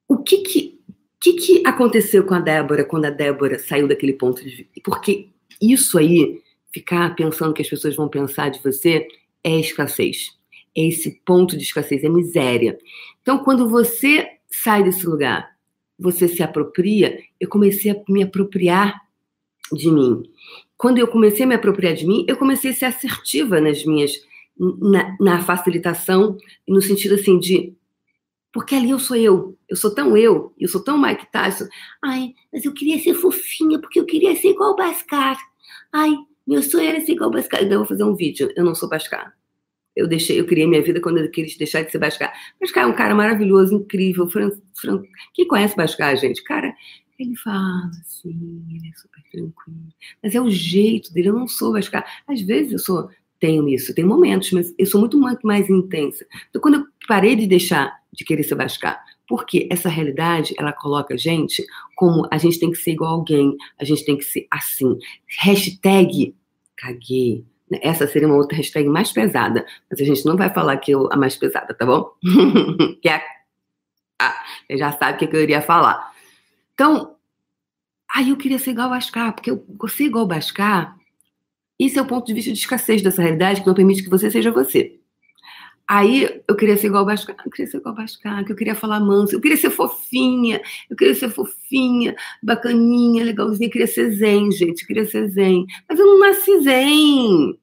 o 0.08 0.18
que 0.18 0.38
que 0.38 0.78
que, 1.20 1.32
que 1.32 1.66
aconteceu 1.66 2.24
com 2.24 2.34
a 2.34 2.40
Débora 2.40 2.84
quando 2.84 3.06
a 3.06 3.10
Débora 3.10 3.58
saiu 3.58 3.88
daquele 3.88 4.12
ponto 4.12 4.42
de 4.42 4.50
vista? 4.50 4.80
Porque 4.84 5.28
isso 5.60 5.98
aí, 5.98 6.40
ficar 6.72 7.14
pensando 7.14 7.52
que 7.52 7.62
as 7.62 7.68
pessoas 7.68 7.96
vão 7.96 8.08
pensar 8.08 8.50
de 8.50 8.62
você, 8.62 9.06
é 9.42 9.58
escassez. 9.58 10.36
É 10.76 10.86
esse 10.86 11.20
ponto 11.24 11.56
de 11.56 11.64
escassez, 11.64 12.04
é 12.04 12.08
miséria. 12.08 12.78
Então, 13.20 13.38
quando 13.38 13.68
você 13.68 14.28
sai 14.48 14.84
desse 14.84 15.06
lugar, 15.06 15.56
você 15.98 16.28
se 16.28 16.42
apropria, 16.42 17.18
eu 17.40 17.48
comecei 17.48 17.90
a 17.90 17.96
me 18.08 18.22
apropriar 18.22 19.00
de 19.72 19.90
mim. 19.90 20.22
Quando 20.78 20.98
eu 20.98 21.08
comecei 21.08 21.44
a 21.44 21.48
me 21.48 21.56
apropriar 21.56 21.92
de 21.94 22.06
mim, 22.06 22.24
eu 22.28 22.36
comecei 22.36 22.70
a 22.70 22.74
ser 22.74 22.86
assertiva 22.86 23.60
nas 23.60 23.84
minhas 23.84 24.12
na, 24.58 25.16
na 25.20 25.42
facilitação, 25.42 26.36
no 26.66 26.80
sentido 26.80 27.16
assim 27.16 27.38
de 27.38 27.76
porque 28.52 28.74
ali 28.74 28.90
eu 28.90 28.98
sou 28.98 29.16
eu, 29.16 29.58
eu 29.68 29.76
sou 29.76 29.94
tão 29.94 30.16
eu, 30.16 30.54
eu 30.58 30.68
sou 30.68 30.82
tão 30.82 31.00
Mike 31.00 31.30
Tyson. 31.30 31.66
Ai, 32.02 32.34
mas 32.52 32.64
eu 32.64 32.72
queria 32.72 32.98
ser 32.98 33.14
fofinha, 33.14 33.78
porque 33.78 34.00
eu 34.00 34.06
queria 34.06 34.34
ser 34.36 34.48
igual 34.48 34.72
o 34.72 34.76
Bascar. 34.76 35.36
Ai, 35.92 36.16
meu 36.46 36.62
sonho 36.62 36.88
era 36.88 37.00
ser 37.00 37.12
igual 37.12 37.28
o 37.28 37.32
Bascar. 37.32 37.62
Então 37.62 37.74
eu 37.74 37.78
vou 37.80 37.88
fazer 37.88 38.04
um 38.04 38.16
vídeo, 38.16 38.50
eu 38.56 38.64
não 38.64 38.74
sou 38.74 38.88
Bascar. 38.88 39.34
Eu 39.94 40.08
deixei, 40.08 40.40
eu 40.40 40.46
criei 40.46 40.66
minha 40.66 40.82
vida 40.82 41.00
quando 41.00 41.18
eu 41.18 41.30
queria 41.30 41.54
deixar 41.58 41.82
de 41.82 41.90
ser 41.90 41.98
Bascar. 41.98 42.32
Bascar 42.60 42.84
é 42.84 42.86
um 42.86 42.94
cara 42.94 43.14
maravilhoso, 43.14 43.74
incrível. 43.74 44.28
Fran, 44.28 44.50
Fran, 44.74 45.02
quem 45.34 45.46
conhece 45.46 45.76
Bascar, 45.76 46.16
gente? 46.16 46.42
Cara, 46.42 46.72
ele 47.18 47.36
fala 47.36 47.90
assim, 48.00 48.64
ele 48.70 48.88
é 48.88 48.96
super 48.96 49.22
tranquilo. 49.30 49.88
Mas 50.22 50.34
é 50.34 50.40
o 50.40 50.50
jeito 50.50 51.12
dele, 51.12 51.28
eu 51.28 51.34
não 51.34 51.48
sou 51.48 51.72
Bascar. 51.72 52.06
Às 52.26 52.40
vezes 52.42 52.72
eu 52.72 52.78
sou 52.78 53.10
tenho 53.40 53.68
isso, 53.68 53.94
tem 53.94 54.04
momentos, 54.04 54.50
mas 54.50 54.74
eu 54.76 54.86
sou 54.86 55.00
muito, 55.00 55.18
muito 55.18 55.46
mais 55.46 55.70
intensa. 55.70 56.26
Então, 56.48 56.60
quando 56.60 56.74
eu 56.74 56.86
parei 57.06 57.36
de 57.36 57.46
deixar 57.46 57.96
de 58.12 58.24
querer 58.24 58.42
se 58.42 58.54
bascar, 58.54 59.00
porque 59.28 59.68
essa 59.70 59.88
realidade, 59.88 60.54
ela 60.58 60.72
coloca 60.72 61.14
a 61.14 61.16
gente 61.16 61.64
como 61.94 62.26
a 62.30 62.38
gente 62.38 62.58
tem 62.58 62.70
que 62.70 62.78
ser 62.78 62.92
igual 62.92 63.10
a 63.10 63.14
alguém, 63.14 63.56
a 63.78 63.84
gente 63.84 64.04
tem 64.04 64.16
que 64.16 64.24
ser 64.24 64.46
assim. 64.50 64.98
Hashtag 65.40 66.34
caguei. 66.76 67.44
Essa 67.82 68.06
seria 68.06 68.26
uma 68.26 68.36
outra 68.36 68.56
hashtag 68.56 68.88
mais 68.88 69.12
pesada, 69.12 69.64
mas 69.90 70.00
a 70.00 70.04
gente 70.04 70.24
não 70.24 70.36
vai 70.36 70.52
falar 70.52 70.76
que 70.78 70.90
eu 70.90 71.08
a 71.12 71.16
mais 71.16 71.36
pesada, 71.36 71.74
tá 71.74 71.84
bom? 71.84 72.10
que 73.02 73.08
é 73.08 73.22
ah, 74.20 74.34
eu 74.68 74.76
já 74.76 74.90
sabe 74.92 75.24
o 75.24 75.28
que 75.28 75.36
eu 75.36 75.42
iria 75.42 75.62
falar. 75.62 76.12
Então, 76.78 77.16
aí 78.08 78.30
eu 78.30 78.36
queria 78.36 78.56
ser 78.56 78.70
igual 78.70 78.86
ao 78.86 78.94
Bascar, 78.94 79.34
porque 79.34 79.50
eu 79.50 79.66
ser 79.88 80.04
igual 80.04 80.22
ao 80.22 80.28
Bascar 80.28 80.96
isso 81.76 81.98
é 81.98 82.02
o 82.02 82.06
ponto 82.06 82.24
de 82.24 82.34
vista 82.34 82.52
de 82.52 82.58
escassez 82.58 83.02
dessa 83.02 83.20
realidade 83.20 83.60
que 83.60 83.66
não 83.66 83.74
permite 83.74 84.04
que 84.04 84.08
você 84.08 84.30
seja 84.30 84.52
você. 84.52 85.00
Aí 85.88 86.42
eu 86.46 86.54
queria 86.54 86.76
ser 86.76 86.86
igual 86.86 87.00
ao 87.00 87.06
Bascar, 87.06 87.36
eu 87.44 87.50
queria 87.50 87.68
ser 87.68 87.78
igual 87.78 87.96
ao 87.96 88.00
Bascar, 88.00 88.44
eu 88.48 88.54
queria 88.54 88.76
falar 88.76 89.00
manso, 89.00 89.34
eu 89.34 89.40
queria 89.40 89.56
ser 89.56 89.70
fofinha, 89.70 90.60
eu 90.88 90.96
queria 90.96 91.14
ser 91.16 91.30
fofinha, 91.30 92.14
bacaninha, 92.42 93.24
legalzinha, 93.24 93.66
eu 93.66 93.72
queria 93.72 93.86
ser 93.88 94.12
zen, 94.12 94.52
gente, 94.52 94.82
eu 94.82 94.86
queria 94.86 95.04
ser 95.04 95.28
zen. 95.30 95.66
Mas 95.88 95.98
eu 95.98 96.06
não 96.06 96.20
nasci 96.20 96.60
zen. 96.62 97.58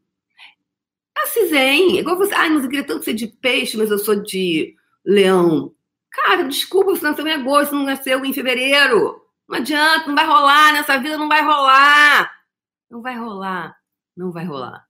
Nasci 1.17 1.47
zen. 1.47 1.99
Igual 1.99 2.17
você, 2.17 2.34
ai, 2.34 2.49
mas 2.49 2.63
eu 2.63 2.69
queria 2.69 2.86
tanto 2.86 3.06
ser 3.06 3.13
de 3.13 3.28
peixe, 3.28 3.78
mas 3.78 3.91
eu 3.91 3.97
sou 3.97 4.15
de 4.15 4.75
leão. 5.06 5.75
Cara, 6.15 6.43
desculpa, 6.43 6.91
você 6.91 7.04
nasceu 7.04 7.28
em 7.28 7.34
agosto, 7.34 7.75
não 7.75 7.84
nasceu 7.84 8.23
em 8.25 8.34
fevereiro. 8.34 9.21
Não 9.47 9.58
adianta, 9.58 10.08
não 10.08 10.15
vai 10.15 10.25
rolar, 10.25 10.73
nessa 10.73 10.97
vida 10.97 11.17
não 11.17 11.28
vai 11.28 11.43
rolar. 11.43 12.32
Não 12.89 13.01
vai 13.01 13.17
rolar 13.17 13.75
não 14.15 14.32
vai 14.32 14.45
rolar. 14.45 14.86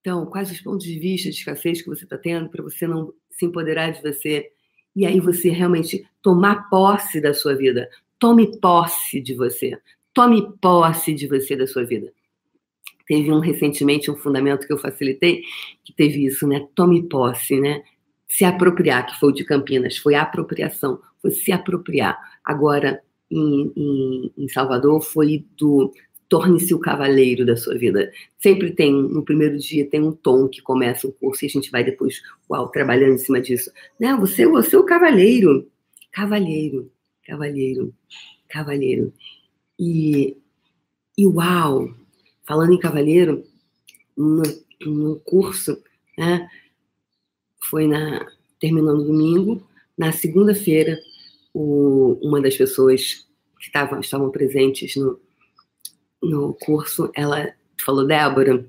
Então, 0.00 0.26
quais 0.26 0.50
os 0.50 0.60
pontos 0.60 0.84
de 0.84 0.98
vista 0.98 1.30
de 1.30 1.36
escassez 1.36 1.80
que 1.80 1.88
você 1.88 2.04
está 2.04 2.18
tendo 2.18 2.48
para 2.48 2.62
você 2.62 2.86
não 2.86 3.14
se 3.30 3.46
empoderar 3.46 3.90
de 3.90 4.02
você 4.02 4.50
e 4.96 5.06
aí 5.06 5.20
você 5.20 5.48
realmente 5.48 6.04
tomar 6.20 6.68
posse 6.68 7.20
da 7.20 7.32
sua 7.32 7.54
vida? 7.54 7.88
Tome 8.18 8.58
posse 8.58 9.20
de 9.20 9.34
você. 9.34 9.78
Tome 10.12 10.52
posse 10.60 11.14
de 11.14 11.26
você, 11.28 11.54
da 11.54 11.66
sua 11.66 11.84
vida. 11.84 12.12
Teve 13.06 13.30
um 13.32 13.38
recentemente 13.38 14.10
um 14.10 14.16
fundamento 14.16 14.66
que 14.66 14.72
eu 14.72 14.78
facilitei 14.78 15.42
que 15.84 15.92
teve 15.92 16.24
isso, 16.24 16.46
né? 16.46 16.66
Tome 16.74 17.08
posse, 17.08 17.60
né? 17.60 17.82
Se 18.32 18.46
apropriar, 18.46 19.06
que 19.06 19.20
foi 19.20 19.28
o 19.28 19.34
de 19.34 19.44
Campinas, 19.44 19.98
foi 19.98 20.14
apropriação, 20.14 20.98
foi 21.20 21.30
se 21.30 21.52
apropriar. 21.52 22.18
Agora, 22.42 23.02
em, 23.30 23.70
em, 23.76 24.32
em 24.38 24.48
Salvador, 24.48 25.02
foi 25.02 25.44
do 25.58 25.92
torne-se 26.30 26.72
o 26.72 26.78
cavaleiro 26.78 27.44
da 27.44 27.58
sua 27.58 27.76
vida. 27.76 28.10
Sempre 28.38 28.72
tem, 28.72 28.90
no 28.90 29.22
primeiro 29.22 29.58
dia, 29.58 29.86
tem 29.86 30.00
um 30.00 30.12
tom 30.12 30.48
que 30.48 30.62
começa 30.62 31.06
o 31.06 31.12
curso 31.12 31.44
e 31.44 31.46
a 31.46 31.50
gente 31.50 31.70
vai 31.70 31.84
depois, 31.84 32.22
uau, 32.50 32.70
trabalhando 32.70 33.12
em 33.12 33.18
cima 33.18 33.38
disso. 33.38 33.70
Não, 34.00 34.18
você, 34.18 34.46
você 34.46 34.74
é 34.74 34.78
o 34.78 34.84
cavaleiro. 34.84 35.70
Cavaleiro, 36.10 36.90
cavaleiro, 37.26 37.92
cavaleiro. 38.48 39.12
E, 39.78 40.38
e 41.18 41.26
uau, 41.26 41.94
falando 42.44 42.72
em 42.72 42.78
cavaleiro, 42.78 43.44
no, 44.16 44.42
no 44.86 45.20
curso, 45.20 45.82
né, 46.16 46.48
foi 47.68 47.86
na, 47.86 48.26
terminando 48.60 49.04
domingo, 49.04 49.66
na 49.96 50.12
segunda-feira, 50.12 50.98
uma 51.54 52.40
das 52.40 52.56
pessoas 52.56 53.26
que 53.60 53.70
tavam, 53.70 54.00
estavam 54.00 54.30
presentes 54.30 54.96
no, 54.96 55.20
no 56.22 56.54
curso, 56.54 57.10
ela 57.14 57.52
falou, 57.80 58.06
Débora, 58.06 58.66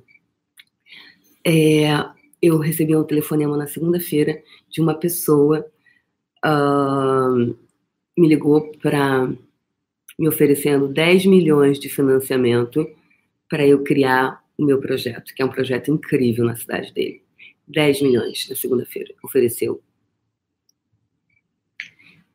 é, 1.45 1.87
eu 2.41 2.57
recebi 2.57 2.95
um 2.95 3.03
telefonema 3.03 3.55
na 3.55 3.67
segunda-feira 3.67 4.41
de 4.69 4.81
uma 4.81 4.93
pessoa 4.93 5.65
uh, 6.45 7.55
me 8.17 8.27
ligou 8.27 8.71
para 8.77 9.27
me 10.19 10.27
oferecendo 10.27 10.87
10 10.87 11.25
milhões 11.25 11.79
de 11.79 11.89
financiamento 11.89 12.87
para 13.49 13.65
eu 13.65 13.83
criar 13.83 14.43
o 14.57 14.63
meu 14.63 14.79
projeto, 14.79 15.33
que 15.33 15.41
é 15.41 15.45
um 15.45 15.49
projeto 15.49 15.91
incrível 15.91 16.45
na 16.45 16.55
cidade 16.55 16.93
dele. 16.93 17.22
10 17.73 18.01
milhões 18.01 18.47
na 18.49 18.55
segunda-feira, 18.55 19.13
ofereceu. 19.23 19.81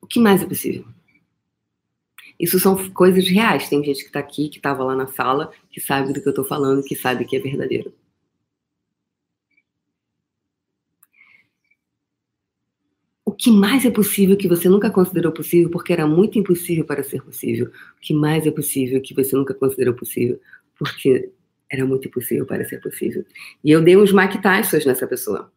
O 0.01 0.07
que 0.07 0.18
mais 0.18 0.42
é 0.42 0.46
possível? 0.46 0.85
Isso 2.38 2.59
são 2.59 2.90
coisas 2.90 3.29
reais. 3.29 3.68
Tem 3.68 3.83
gente 3.85 4.01
que 4.01 4.07
está 4.07 4.20
aqui, 4.20 4.48
que 4.48 4.59
estava 4.59 4.85
lá 4.85 4.94
na 4.94 5.07
sala, 5.07 5.53
que 5.70 5.81
sabe 5.81 6.12
do 6.12 6.20
que 6.20 6.29
eu 6.29 6.31
estou 6.31 6.44
falando, 6.44 6.85
que 6.85 6.94
sabe 6.96 7.24
que 7.24 7.37
é 7.37 7.40
verdadeiro. 7.40 7.92
O 13.24 13.33
que 13.33 13.51
mais 13.51 13.85
é 13.85 13.90
possível 13.90 14.37
que 14.37 14.48
você 14.48 14.68
nunca 14.68 14.90
considerou 14.90 15.33
possível 15.33 15.70
porque 15.70 15.92
era 15.92 16.07
muito 16.07 16.38
impossível 16.38 16.85
para 16.85 17.05
ser 17.05 17.22
possível? 17.22 17.66
O 17.66 18.01
que 18.01 18.14
mais 18.14 18.46
é 18.46 18.51
possível 18.51 19.01
que 19.01 19.14
você 19.14 19.37
nunca 19.37 19.55
considerou 19.55 19.94
possível 19.94 20.40
porque 20.79 21.31
era 21.70 21.85
muito 21.85 22.09
impossível 22.09 22.46
para 22.46 22.64
ser 22.64 22.81
possível? 22.81 23.24
E 23.62 23.70
eu 23.70 23.83
dei 23.83 23.96
uns 23.96 24.12
Tyson 24.42 24.78
nessa 24.87 25.07
pessoa. 25.07 25.52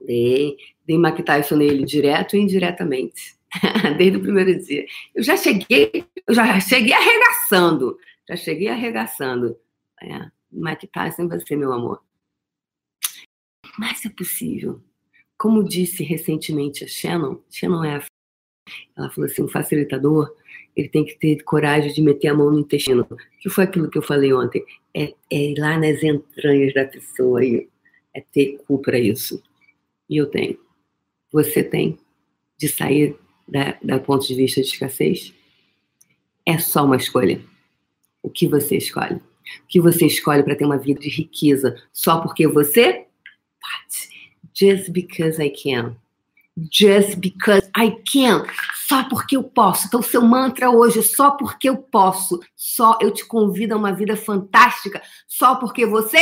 Dei, 0.00 0.56
dei 0.86 0.98
Tyson 1.24 1.56
nele 1.56 1.84
direto 1.84 2.36
e 2.36 2.40
indiretamente. 2.40 3.36
desde 3.96 4.18
o 4.18 4.22
primeiro 4.22 4.58
dia. 4.62 4.86
Eu 5.14 5.22
já 5.22 5.36
cheguei, 5.36 6.04
eu 6.26 6.34
já 6.34 6.58
cheguei 6.60 6.92
arregaçando, 6.92 7.98
já 8.28 8.36
cheguei 8.36 8.68
arregaçando. 8.68 9.58
É, 10.02 10.30
Tyson 10.86 11.28
vai 11.28 11.40
ser 11.40 11.56
meu 11.56 11.72
amor. 11.72 12.02
Mas 13.78 14.04
é 14.04 14.10
possível. 14.10 14.82
Como 15.36 15.62
disse 15.62 16.02
recentemente 16.02 16.84
a 16.84 16.88
Shannon, 16.88 17.42
Shannon 17.50 17.84
é 17.84 17.96
a 17.96 18.04
ela 18.96 19.10
falou 19.10 19.30
assim, 19.30 19.42
um 19.42 19.48
facilitador, 19.48 20.34
ele 20.74 20.88
tem 20.88 21.04
que 21.04 21.16
ter 21.18 21.42
coragem 21.42 21.92
de 21.92 22.02
meter 22.02 22.28
a 22.28 22.34
mão 22.34 22.50
no 22.50 22.58
intestino. 22.58 23.06
Que 23.40 23.48
foi 23.48 23.64
aquilo 23.64 23.88
que 23.88 23.96
eu 23.96 24.02
falei 24.02 24.32
ontem. 24.32 24.64
É, 24.94 25.14
é 25.30 25.50
ir 25.50 25.58
lá 25.58 25.78
nas 25.78 26.02
entranhas 26.02 26.74
da 26.74 26.84
pessoa 26.84 27.44
e 27.44 27.68
é 28.14 28.20
ter 28.20 28.58
cu 28.66 28.78
para 28.78 28.98
isso. 28.98 29.42
E 30.08 30.16
eu 30.16 30.26
tenho. 30.26 30.58
Você 31.32 31.62
tem 31.62 31.98
de 32.58 32.68
sair 32.68 33.16
da, 33.48 33.78
da 33.82 33.98
ponto 33.98 34.26
de 34.26 34.34
vista 34.34 34.60
de 34.60 34.68
escassez? 34.68 35.34
É 36.44 36.58
só 36.58 36.84
uma 36.84 36.96
escolha. 36.96 37.40
O 38.22 38.30
que 38.30 38.46
você 38.46 38.76
escolhe? 38.76 39.16
O 39.16 39.66
que 39.68 39.80
você 39.80 40.06
escolhe 40.06 40.42
para 40.42 40.56
ter 40.56 40.64
uma 40.64 40.78
vida 40.78 41.00
de 41.00 41.08
riqueza 41.08 41.76
só 41.92 42.20
porque 42.20 42.46
você 42.46 43.06
pode? 43.60 44.16
Just 44.54 44.90
because 44.90 45.42
I 45.42 45.50
can. 45.50 45.96
Just 46.58 47.16
because 47.16 47.70
I 47.76 47.90
can. 48.10 48.46
Só 48.74 49.06
porque 49.08 49.36
eu 49.36 49.44
posso. 49.44 49.86
Então, 49.86 50.00
seu 50.00 50.22
mantra 50.22 50.70
hoje 50.70 51.00
é 51.00 51.02
só 51.02 51.32
porque 51.32 51.68
eu 51.68 51.76
posso. 51.76 52.40
Só 52.54 52.98
eu 53.00 53.10
te 53.10 53.26
convido 53.26 53.74
a 53.74 53.76
uma 53.76 53.92
vida 53.92 54.16
fantástica. 54.16 55.02
Só 55.26 55.56
porque 55.56 55.84
você. 55.84 56.18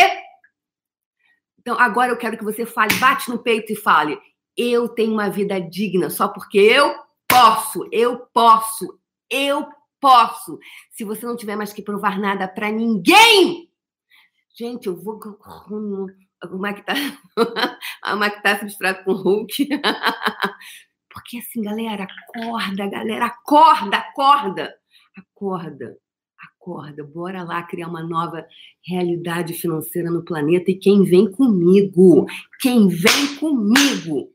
Então, 1.59 1.79
agora 1.79 2.11
eu 2.11 2.16
quero 2.16 2.37
que 2.37 2.44
você 2.44 2.66
fale, 2.66 2.94
bate 2.97 3.31
no 3.31 3.38
peito 3.38 3.73
e 3.73 3.77
fale: 3.77 4.18
Eu 4.57 4.88
tenho 4.88 5.12
uma 5.12 5.31
vida 5.31 5.61
digna 5.61 6.11
só 6.11 6.27
porque 6.27 6.59
eu 6.59 6.94
posso, 7.29 7.88
eu 7.92 8.18
posso, 8.33 8.99
eu 9.31 9.66
posso. 10.01 10.59
Se 10.90 11.05
você 11.05 11.25
não 11.25 11.37
tiver 11.37 11.57
mais 11.57 11.73
que 11.73 11.81
provar 11.81 12.18
nada 12.18 12.47
para 12.47 12.70
ninguém, 12.70 13.70
gente, 14.57 14.88
eu 14.88 14.97
vou. 14.97 15.18
Como 15.18 16.66
é 16.66 16.75
que 16.75 16.83
tá? 16.83 16.92
Como 18.04 18.22
é 18.22 18.30
que 18.30 18.42
tá 18.42 18.58
substrato 18.58 19.04
com 19.04 19.12
Hulk? 19.12 19.68
Porque 21.08 21.38
assim, 21.38 21.62
galera, 21.62 22.04
acorda, 22.04 22.88
galera, 22.88 23.26
acorda, 23.26 23.96
acorda, 23.96 24.74
acorda, 25.16 25.96
acorda. 26.38 27.04
Bora 27.04 27.44
lá 27.44 27.62
criar 27.62 27.88
uma 27.88 28.02
nova 28.02 28.46
realidade 28.86 29.54
financeira 29.54 30.10
no 30.10 30.24
planeta 30.24 30.70
e 30.70 30.78
quem 30.78 31.04
vem 31.04 31.30
comigo, 31.30 32.26
quem 32.60 32.88
vem 32.88 33.36
comigo. 33.38 34.30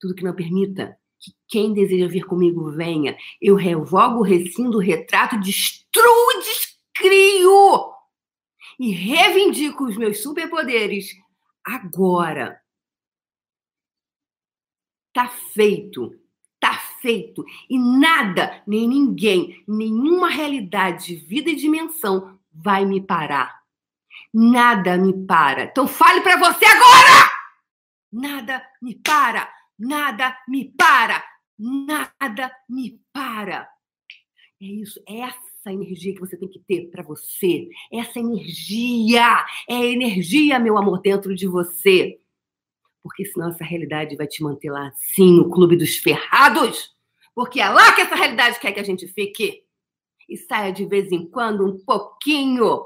Tudo 0.00 0.14
que 0.14 0.24
não 0.24 0.34
permita 0.34 0.96
que 1.20 1.32
quem 1.48 1.74
deseja 1.74 2.08
vir 2.08 2.24
comigo 2.24 2.70
venha. 2.70 3.16
Eu 3.40 3.54
revogo, 3.54 4.22
rescindo, 4.22 4.78
retrato, 4.78 5.38
destruo, 5.40 6.40
descrio 6.40 7.92
e 8.78 8.92
reivindico 8.92 9.84
os 9.84 9.96
meus 9.96 10.22
superpoderes 10.22 11.10
agora. 11.64 12.61
Tá 15.12 15.28
feito. 15.28 16.18
Tá 16.58 16.74
feito. 17.00 17.44
E 17.68 17.78
nada, 17.78 18.62
nem 18.66 18.86
ninguém, 18.88 19.64
nenhuma 19.66 20.28
realidade 20.28 21.06
de 21.06 21.16
vida 21.16 21.50
e 21.50 21.56
dimensão 21.56 22.38
vai 22.52 22.84
me 22.84 23.00
parar. 23.00 23.62
Nada 24.32 24.96
me 24.96 25.12
para. 25.26 25.64
Então 25.64 25.88
fale 25.88 26.20
para 26.20 26.36
você 26.36 26.64
agora! 26.64 27.32
Nada 28.12 28.62
me 28.80 28.94
para. 28.94 29.52
Nada 29.78 30.36
me 30.46 30.64
para. 30.76 31.24
Nada 31.58 32.52
me 32.68 33.00
para. 33.12 33.68
É 34.60 34.64
isso, 34.64 35.02
é 35.08 35.20
essa 35.20 35.72
energia 35.72 36.14
que 36.14 36.20
você 36.20 36.36
tem 36.36 36.48
que 36.48 36.60
ter 36.60 36.88
para 36.90 37.02
você. 37.02 37.68
Essa 37.92 38.20
energia, 38.20 39.44
é 39.68 39.74
energia, 39.74 40.58
meu 40.58 40.78
amor, 40.78 41.00
dentro 41.00 41.34
de 41.34 41.48
você. 41.48 42.21
Porque 43.02 43.24
senão 43.24 43.48
essa 43.48 43.64
realidade 43.64 44.16
vai 44.16 44.26
te 44.26 44.42
manter 44.42 44.70
lá 44.70 44.88
assim, 44.88 45.32
no 45.32 45.50
clube 45.50 45.76
dos 45.76 45.96
ferrados. 45.96 46.94
Porque 47.34 47.60
é 47.60 47.68
lá 47.68 47.92
que 47.92 48.02
essa 48.02 48.14
realidade 48.14 48.60
quer 48.60 48.72
que 48.72 48.80
a 48.80 48.84
gente 48.84 49.06
fique. 49.08 49.62
E 50.28 50.36
saia 50.36 50.72
de 50.72 50.84
vez 50.86 51.10
em 51.10 51.28
quando 51.28 51.66
um 51.66 51.78
pouquinho 51.84 52.84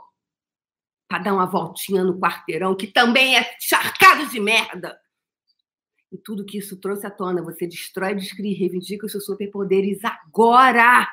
para 1.08 1.18
dar 1.18 1.34
uma 1.34 1.46
voltinha 1.46 2.02
no 2.02 2.18
quarteirão, 2.18 2.74
que 2.74 2.86
também 2.86 3.36
é 3.36 3.56
charcado 3.60 4.26
de 4.26 4.40
merda. 4.40 4.98
E 6.10 6.18
tudo 6.18 6.44
que 6.44 6.58
isso 6.58 6.76
trouxe 6.80 7.06
à 7.06 7.10
tona, 7.10 7.42
você 7.42 7.66
destrói, 7.66 8.14
descreve, 8.14 8.54
reivindica 8.54 9.06
os 9.06 9.12
seus 9.12 9.24
superpoderes 9.24 9.98
agora. 10.04 11.06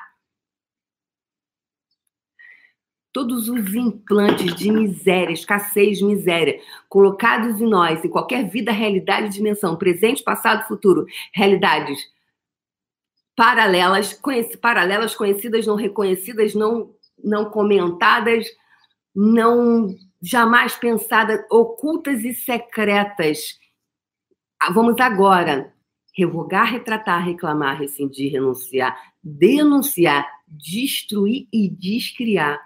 Todos 3.14 3.48
os 3.48 3.74
implantes 3.74 4.54
de 4.56 4.70
miséria, 4.70 5.32
escassez, 5.32 6.02
miséria, 6.02 6.60
colocados 6.88 7.60
em 7.60 7.66
nós, 7.66 8.04
em 8.04 8.08
qualquer 8.08 8.50
vida, 8.50 8.72
realidade, 8.72 9.32
dimensão, 9.32 9.76
presente, 9.76 10.22
passado, 10.22 10.66
futuro, 10.66 11.06
realidades 11.32 12.12
paralelas, 13.36 14.12
conheci, 14.14 14.56
paralelas, 14.56 15.14
conhecidas, 15.14 15.66
não 15.66 15.74
reconhecidas, 15.74 16.54
não, 16.54 16.94
não 17.22 17.50
comentadas, 17.50 18.46
não 19.14 19.94
jamais 20.22 20.74
pensadas, 20.76 21.44
ocultas 21.50 22.24
e 22.24 22.34
secretas. 22.34 23.58
Ah, 24.60 24.72
vamos 24.72 25.00
agora 25.00 25.72
revogar, 26.16 26.70
retratar, 26.70 27.24
reclamar, 27.24 27.78
rescindir, 27.78 28.32
renunciar, 28.32 28.96
denunciar, 29.22 30.26
destruir 30.46 31.48
e 31.52 31.68
descriar 31.68 32.60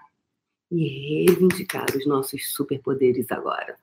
e 0.71 1.25
reivindicar 1.25 1.85
os 1.95 2.05
nossos 2.05 2.53
superpoderes 2.53 3.31
agora. 3.31 3.77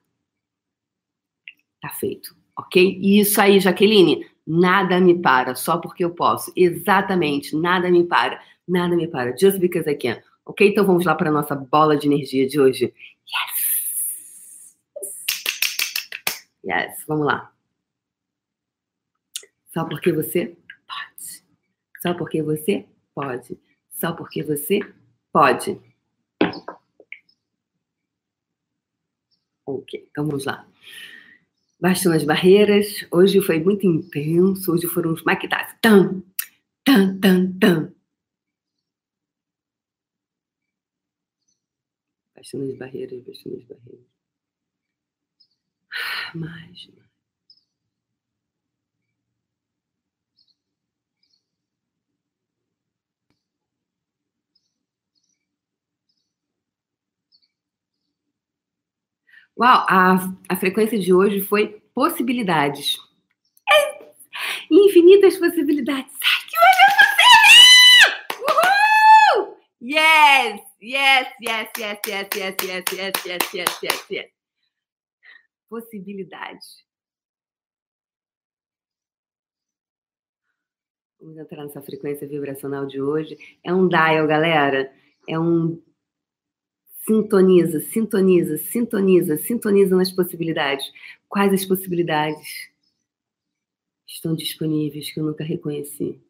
Tá 1.81 1.91
feito, 1.91 2.37
ok? 2.57 2.99
Isso 3.01 3.41
aí, 3.41 3.61
Jaqueline. 3.61 4.27
Nada 4.47 5.01
me 5.01 5.21
para 5.21 5.57
só 5.57 5.79
porque 5.79 6.05
eu 6.05 6.11
posso. 6.11 6.53
Exatamente, 6.55 7.57
nada 7.57 7.91
me 7.91 8.05
para. 8.05 8.41
Nada 8.67 8.95
me 8.95 9.09
para. 9.09 9.37
Just 9.37 9.59
because 9.59 9.91
I 9.91 9.97
can. 9.97 10.23
Ok? 10.45 10.69
Então 10.69 10.87
vamos 10.87 11.05
lá 11.05 11.15
para 11.15 11.29
a 11.29 11.33
nossa 11.33 11.57
bola 11.57 11.97
de 11.97 12.07
energia 12.07 12.47
de 12.47 12.61
hoje. 12.61 12.95
Yes! 13.27 13.77
Yes, 16.65 17.05
vamos 17.07 17.27
lá. 17.27 17.53
Só 19.73 19.85
porque 19.85 20.13
você 20.13 20.57
pode. 20.87 21.45
Só 22.01 22.15
porque 22.15 22.43
você 22.43 22.87
pode. 23.15 23.59
Só 23.91 24.13
porque 24.13 24.43
você 24.43 24.81
pode. 25.33 25.81
Ok, 29.67 30.09
então 30.11 30.25
vamos 30.27 30.45
lá. 30.45 30.65
Baixando 31.81 32.17
as 32.17 32.25
barreiras. 32.25 33.05
Hoje 33.11 33.41
foi 33.43 33.59
muito 33.61 33.87
intenso. 33.87 34.73
Hoje 34.73 34.87
foram 34.87 35.13
os 35.13 35.23
maquidados. 35.25 35.75
Tan, 35.83 36.23
tan, 36.85 37.19
tan, 37.21 37.59
tan. 37.59 37.93
Baixando 42.35 42.71
as 42.71 42.79
barreiras, 42.79 43.23
baixando 43.25 43.57
as 43.57 43.65
barreiras. 43.65 44.07
Mais, 46.35 46.89
mais. 46.95 47.06
Uau, 59.59 59.87
a, 59.89 60.17
a 60.51 60.57
frequência 60.57 60.99
de 60.99 61.15
hoje 61.15 61.41
foi 61.41 61.81
possibilidades. 61.95 62.99
É, 63.73 64.13
infinitas 64.71 65.39
possibilidades. 65.39 66.13
Ai, 66.13 66.41
que 66.51 66.59
hoje 66.59 66.81
eu 66.85 68.47
Uhul! 69.41 69.57
Yes, 69.81 70.61
yes, 70.83 71.29
yes, 71.41 71.71
yes, 71.79 71.99
yes, 72.07 72.29
yes, 72.37 72.55
yes, 72.63 72.85
yes, 72.93 73.13
yes, 73.25 73.55
yes, 73.55 73.83
yes, 73.83 74.07
yes. 74.11 74.31
Possibilidades. 75.71 76.85
Vamos 81.19 81.39
entrar 81.39 81.65
nessa 81.65 81.81
frequência 81.81 82.29
vibracional 82.29 82.87
de 82.87 83.01
hoje. 83.01 83.39
É 83.65 83.73
um 83.73 83.89
dial, 83.89 84.27
galera. 84.27 84.93
É 85.27 85.39
um 85.39 85.83
Sintoniza, 87.07 87.79
sintoniza, 87.81 88.59
sintoniza, 88.59 89.37
sintoniza 89.37 89.95
nas 89.95 90.11
possibilidades. 90.11 90.93
Quais 91.29 91.53
as 91.53 91.65
possibilidades 91.65 92.69
estão 94.05 94.35
disponíveis 94.35 95.13
que 95.13 95.21
eu 95.21 95.25
nunca 95.25 95.45
reconheci? 95.45 96.21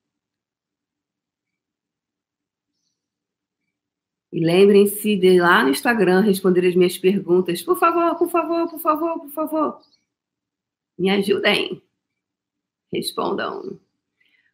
E 4.31 4.45
lembrem-se 4.45 5.17
de 5.17 5.29
ir 5.29 5.41
lá 5.41 5.63
no 5.63 5.71
Instagram 5.71 6.21
responder 6.21 6.69
as 6.69 6.75
minhas 6.75 6.99
perguntas. 6.99 7.63
Por 7.63 7.79
favor, 7.79 8.15
por 8.17 8.29
favor, 8.29 8.69
por 8.69 8.79
favor, 8.79 9.21
por 9.21 9.31
favor. 9.31 9.81
Me 10.99 11.09
ajudem. 11.09 11.83
Respondam. 12.93 13.81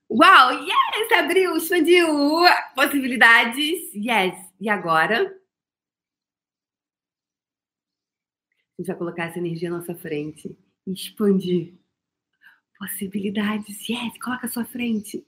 Uau, 0.09 0.53
yes! 0.53 1.13
Abriu, 1.19 1.57
expandiu. 1.57 2.07
Possibilidades, 2.77 3.93
yes. 3.93 4.39
E 4.61 4.69
agora? 4.69 5.42
A 8.79 8.83
gente 8.83 8.87
vai 8.89 8.97
colocar 8.97 9.25
essa 9.25 9.39
energia 9.39 9.69
à 9.69 9.73
nossa 9.73 9.95
frente 9.95 10.57
e 10.87 10.93
expandir. 10.93 11.75
Possibilidades, 12.79 13.89
yes, 13.89 14.19
coloca 14.19 14.47
à 14.47 14.49
sua 14.49 14.65
frente. 14.65 15.25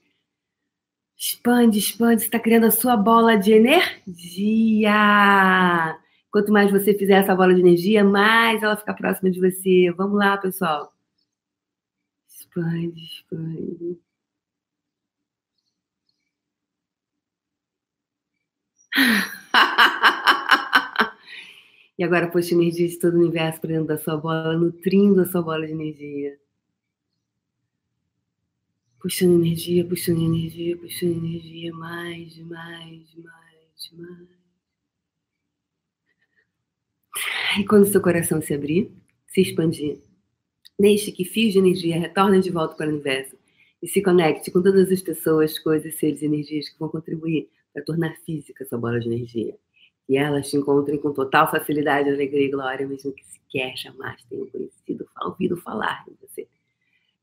Expande, 1.17 1.79
expande, 1.79 2.21
você 2.21 2.27
está 2.27 2.39
criando 2.39 2.65
a 2.65 2.71
sua 2.71 2.97
bola 2.97 3.37
de 3.37 3.53
energia. 3.53 4.93
Quanto 6.29 6.51
mais 6.51 6.69
você 6.69 6.93
fizer 6.93 7.23
essa 7.23 7.33
bola 7.35 7.53
de 7.53 7.61
energia, 7.61 8.03
mais 8.03 8.61
ela 8.61 8.75
fica 8.75 8.93
próxima 8.93 9.31
de 9.31 9.39
você. 9.39 9.91
Vamos 9.95 10.17
lá, 10.19 10.37
pessoal. 10.37 10.93
Expande, 12.27 13.01
expande. 13.03 13.99
E 21.97 22.03
agora 22.03 22.29
puxa 22.29 22.53
energia 22.53 22.87
de 22.87 22.99
todo 22.99 23.15
o 23.15 23.21
universo 23.21 23.61
para 23.61 23.69
dentro 23.69 23.87
da 23.87 23.97
sua 23.97 24.17
bola, 24.17 24.57
nutrindo 24.57 25.21
a 25.21 25.25
sua 25.25 25.41
bola 25.41 25.65
de 25.65 25.71
energia. 25.71 26.37
Puxando 28.99 29.35
energia, 29.35 29.85
puxando 29.85 30.21
energia, 30.21 30.77
puxando 30.77 31.25
energia, 31.25 31.73
mais, 31.73 32.37
mais, 32.39 33.15
mais, 33.15 33.91
mais. 33.93 34.27
E 37.59 37.65
quando 37.65 37.85
seu 37.85 38.01
coração 38.01 38.41
se 38.41 38.53
abrir, 38.53 38.91
se 39.27 39.41
expandir, 39.41 40.01
deixe 40.77 41.13
que 41.13 41.23
fios 41.23 41.53
de 41.53 41.59
energia 41.59 41.97
retornem 41.97 42.41
de 42.41 42.49
volta 42.49 42.75
para 42.75 42.87
o 42.87 42.93
universo 42.93 43.37
e 43.81 43.87
se 43.87 44.01
conecte 44.01 44.51
com 44.51 44.61
todas 44.61 44.91
as 44.91 45.01
pessoas, 45.01 45.57
coisas, 45.59 45.95
seres 45.95 46.21
e 46.21 46.25
energias 46.25 46.67
que 46.67 46.77
vão 46.77 46.89
contribuir 46.89 47.47
para 47.73 47.83
tornar 47.83 48.17
física 48.25 48.65
essa 48.65 48.77
bola 48.77 48.99
de 48.99 49.07
energia 49.07 49.57
e 50.07 50.17
elas 50.17 50.49
te 50.49 50.57
encontrem 50.57 50.97
com 50.97 51.11
total 51.11 51.49
facilidade, 51.49 52.09
alegria 52.09 52.45
e 52.45 52.51
glória, 52.51 52.87
mesmo 52.87 53.11
que 53.11 53.25
sequer 53.25 53.75
jamais 53.75 54.23
tenham 54.25 54.45
conhecido, 54.47 55.07
ouvido 55.21 55.57
falar 55.57 56.03
de 56.05 56.13
você. 56.21 56.47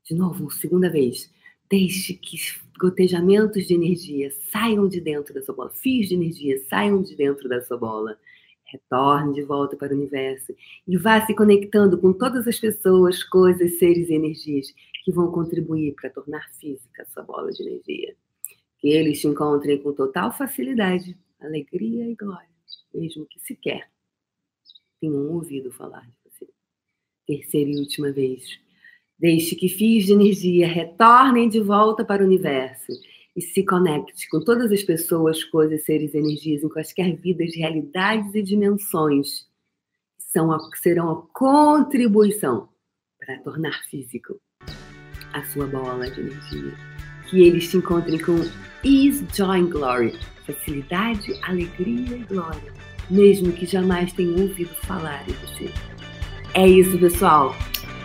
De 0.03 0.13
novo, 0.13 0.51
segunda 0.51 0.89
vez. 0.89 1.31
Deixe 1.69 2.13
que 2.13 2.37
gotejamentos 2.77 3.65
de 3.65 3.73
energia 3.73 4.29
saiam 4.51 4.87
de 4.87 4.99
dentro 4.99 5.33
da 5.33 5.41
sua 5.41 5.55
bola, 5.55 5.69
fios 5.69 6.09
de 6.09 6.15
energia 6.15 6.59
saiam 6.69 7.01
de 7.01 7.15
dentro 7.15 7.47
da 7.47 7.61
sua 7.61 7.77
bola. 7.77 8.17
Retorne 8.65 9.35
de 9.35 9.43
volta 9.43 9.77
para 9.77 9.93
o 9.93 9.95
universo 9.95 10.53
e 10.87 10.97
vá 10.97 11.23
se 11.25 11.33
conectando 11.35 11.97
com 11.97 12.11
todas 12.11 12.47
as 12.47 12.59
pessoas, 12.59 13.23
coisas, 13.23 13.77
seres 13.77 14.09
e 14.09 14.13
energias 14.13 14.73
que 15.03 15.11
vão 15.11 15.31
contribuir 15.31 15.93
para 15.93 16.09
tornar 16.09 16.49
física 16.59 17.03
a 17.03 17.05
sua 17.05 17.23
bola 17.23 17.51
de 17.51 17.61
energia. 17.61 18.15
Que 18.79 18.89
eles 18.89 19.21
te 19.21 19.27
encontrem 19.27 19.77
com 19.77 19.93
total 19.93 20.35
facilidade, 20.35 21.15
alegria 21.39 22.09
e 22.09 22.15
glória, 22.15 22.52
mesmo 22.93 23.25
que 23.25 23.39
sequer 23.39 23.89
tenham 24.99 25.31
ouvido 25.33 25.71
falar 25.71 26.01
de 26.01 26.13
você. 26.23 26.47
Terceira 27.27 27.71
e 27.71 27.79
última 27.79 28.11
vez. 28.11 28.59
Deixe 29.19 29.55
que 29.55 29.69
fios 29.69 30.05
de 30.05 30.13
energia 30.13 30.67
retornem 30.67 31.49
de 31.49 31.59
volta 31.59 32.03
para 32.05 32.23
o 32.23 32.25
universo 32.25 32.91
e 33.35 33.41
se 33.41 33.65
conecte 33.65 34.29
com 34.29 34.39
todas 34.39 34.71
as 34.71 34.83
pessoas, 34.83 35.43
coisas, 35.43 35.83
seres, 35.83 36.13
energias, 36.13 36.63
em 36.63 36.69
quaisquer 36.69 37.15
vidas, 37.15 37.55
realidades 37.55 38.33
e 38.33 38.41
dimensões 38.41 39.47
que 40.71 40.79
serão 40.79 41.11
a 41.11 41.27
contribuição 41.31 42.69
para 43.19 43.39
tornar 43.39 43.83
físico 43.85 44.39
a 45.31 45.43
sua 45.45 45.67
bola 45.67 46.09
de 46.09 46.21
energia. 46.21 46.92
Que 47.33 47.47
eles 47.47 47.67
te 47.67 47.77
encontrem 47.77 48.19
com 48.19 48.45
ease, 48.83 49.25
joy 49.33 49.61
and 49.61 49.65
glory, 49.65 50.13
facilidade, 50.45 51.33
alegria 51.41 52.15
e 52.15 52.25
glória, 52.29 52.71
mesmo 53.09 53.51
que 53.51 53.65
jamais 53.65 54.13
tenham 54.13 54.39
ouvido 54.39 54.69
falar 54.83 55.25
em 55.27 55.33
você. 55.33 55.71
É 56.53 56.67
isso, 56.67 56.95
pessoal. 56.99 57.55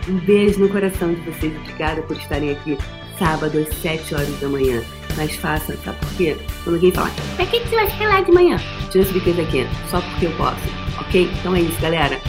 Um 0.07 0.17
beijo 0.21 0.59
no 0.59 0.67
coração 0.67 1.13
de 1.13 1.21
vocês. 1.21 1.55
Obrigada 1.61 2.01
por 2.01 2.17
estarem 2.17 2.49
aqui 2.49 2.75
sábado 3.19 3.55
às 3.59 3.67
7 3.77 4.15
horas 4.15 4.39
da 4.39 4.49
manhã. 4.49 4.81
Mas 5.15 5.35
faça, 5.35 5.77
sabe 5.85 5.99
por 5.99 6.17
quê? 6.17 6.35
Quando 6.63 6.77
alguém 6.77 6.91
fala, 6.91 7.11
pra 7.35 7.45
que, 7.45 7.59
você 7.59 7.75
vai 7.75 8.07
lá 8.07 8.21
de 8.21 8.31
manhã? 8.31 8.57
Tira 8.89 9.03
esse 9.03 9.13
biquete 9.13 9.41
aqui, 9.41 9.67
só 9.91 10.01
porque 10.01 10.25
eu 10.25 10.31
posso. 10.31 10.67
Ok? 11.01 11.29
Então 11.39 11.55
é 11.55 11.61
isso, 11.61 11.79
galera. 11.79 12.19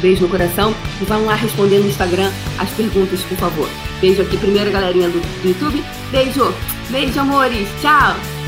Beijo 0.00 0.22
no 0.22 0.28
coração 0.28 0.74
vamos 1.06 1.26
lá 1.26 1.34
responder 1.34 1.78
no 1.78 1.88
Instagram 1.88 2.30
as 2.58 2.70
perguntas, 2.70 3.20
por 3.22 3.38
favor. 3.38 3.68
Beijo 4.00 4.22
aqui 4.22 4.36
primeiro, 4.36 4.70
galerinha 4.70 5.08
do, 5.08 5.20
do 5.20 5.48
YouTube. 5.48 5.82
Beijo, 6.10 6.54
beijo, 6.90 7.20
amores. 7.20 7.68
Tchau. 7.80 8.39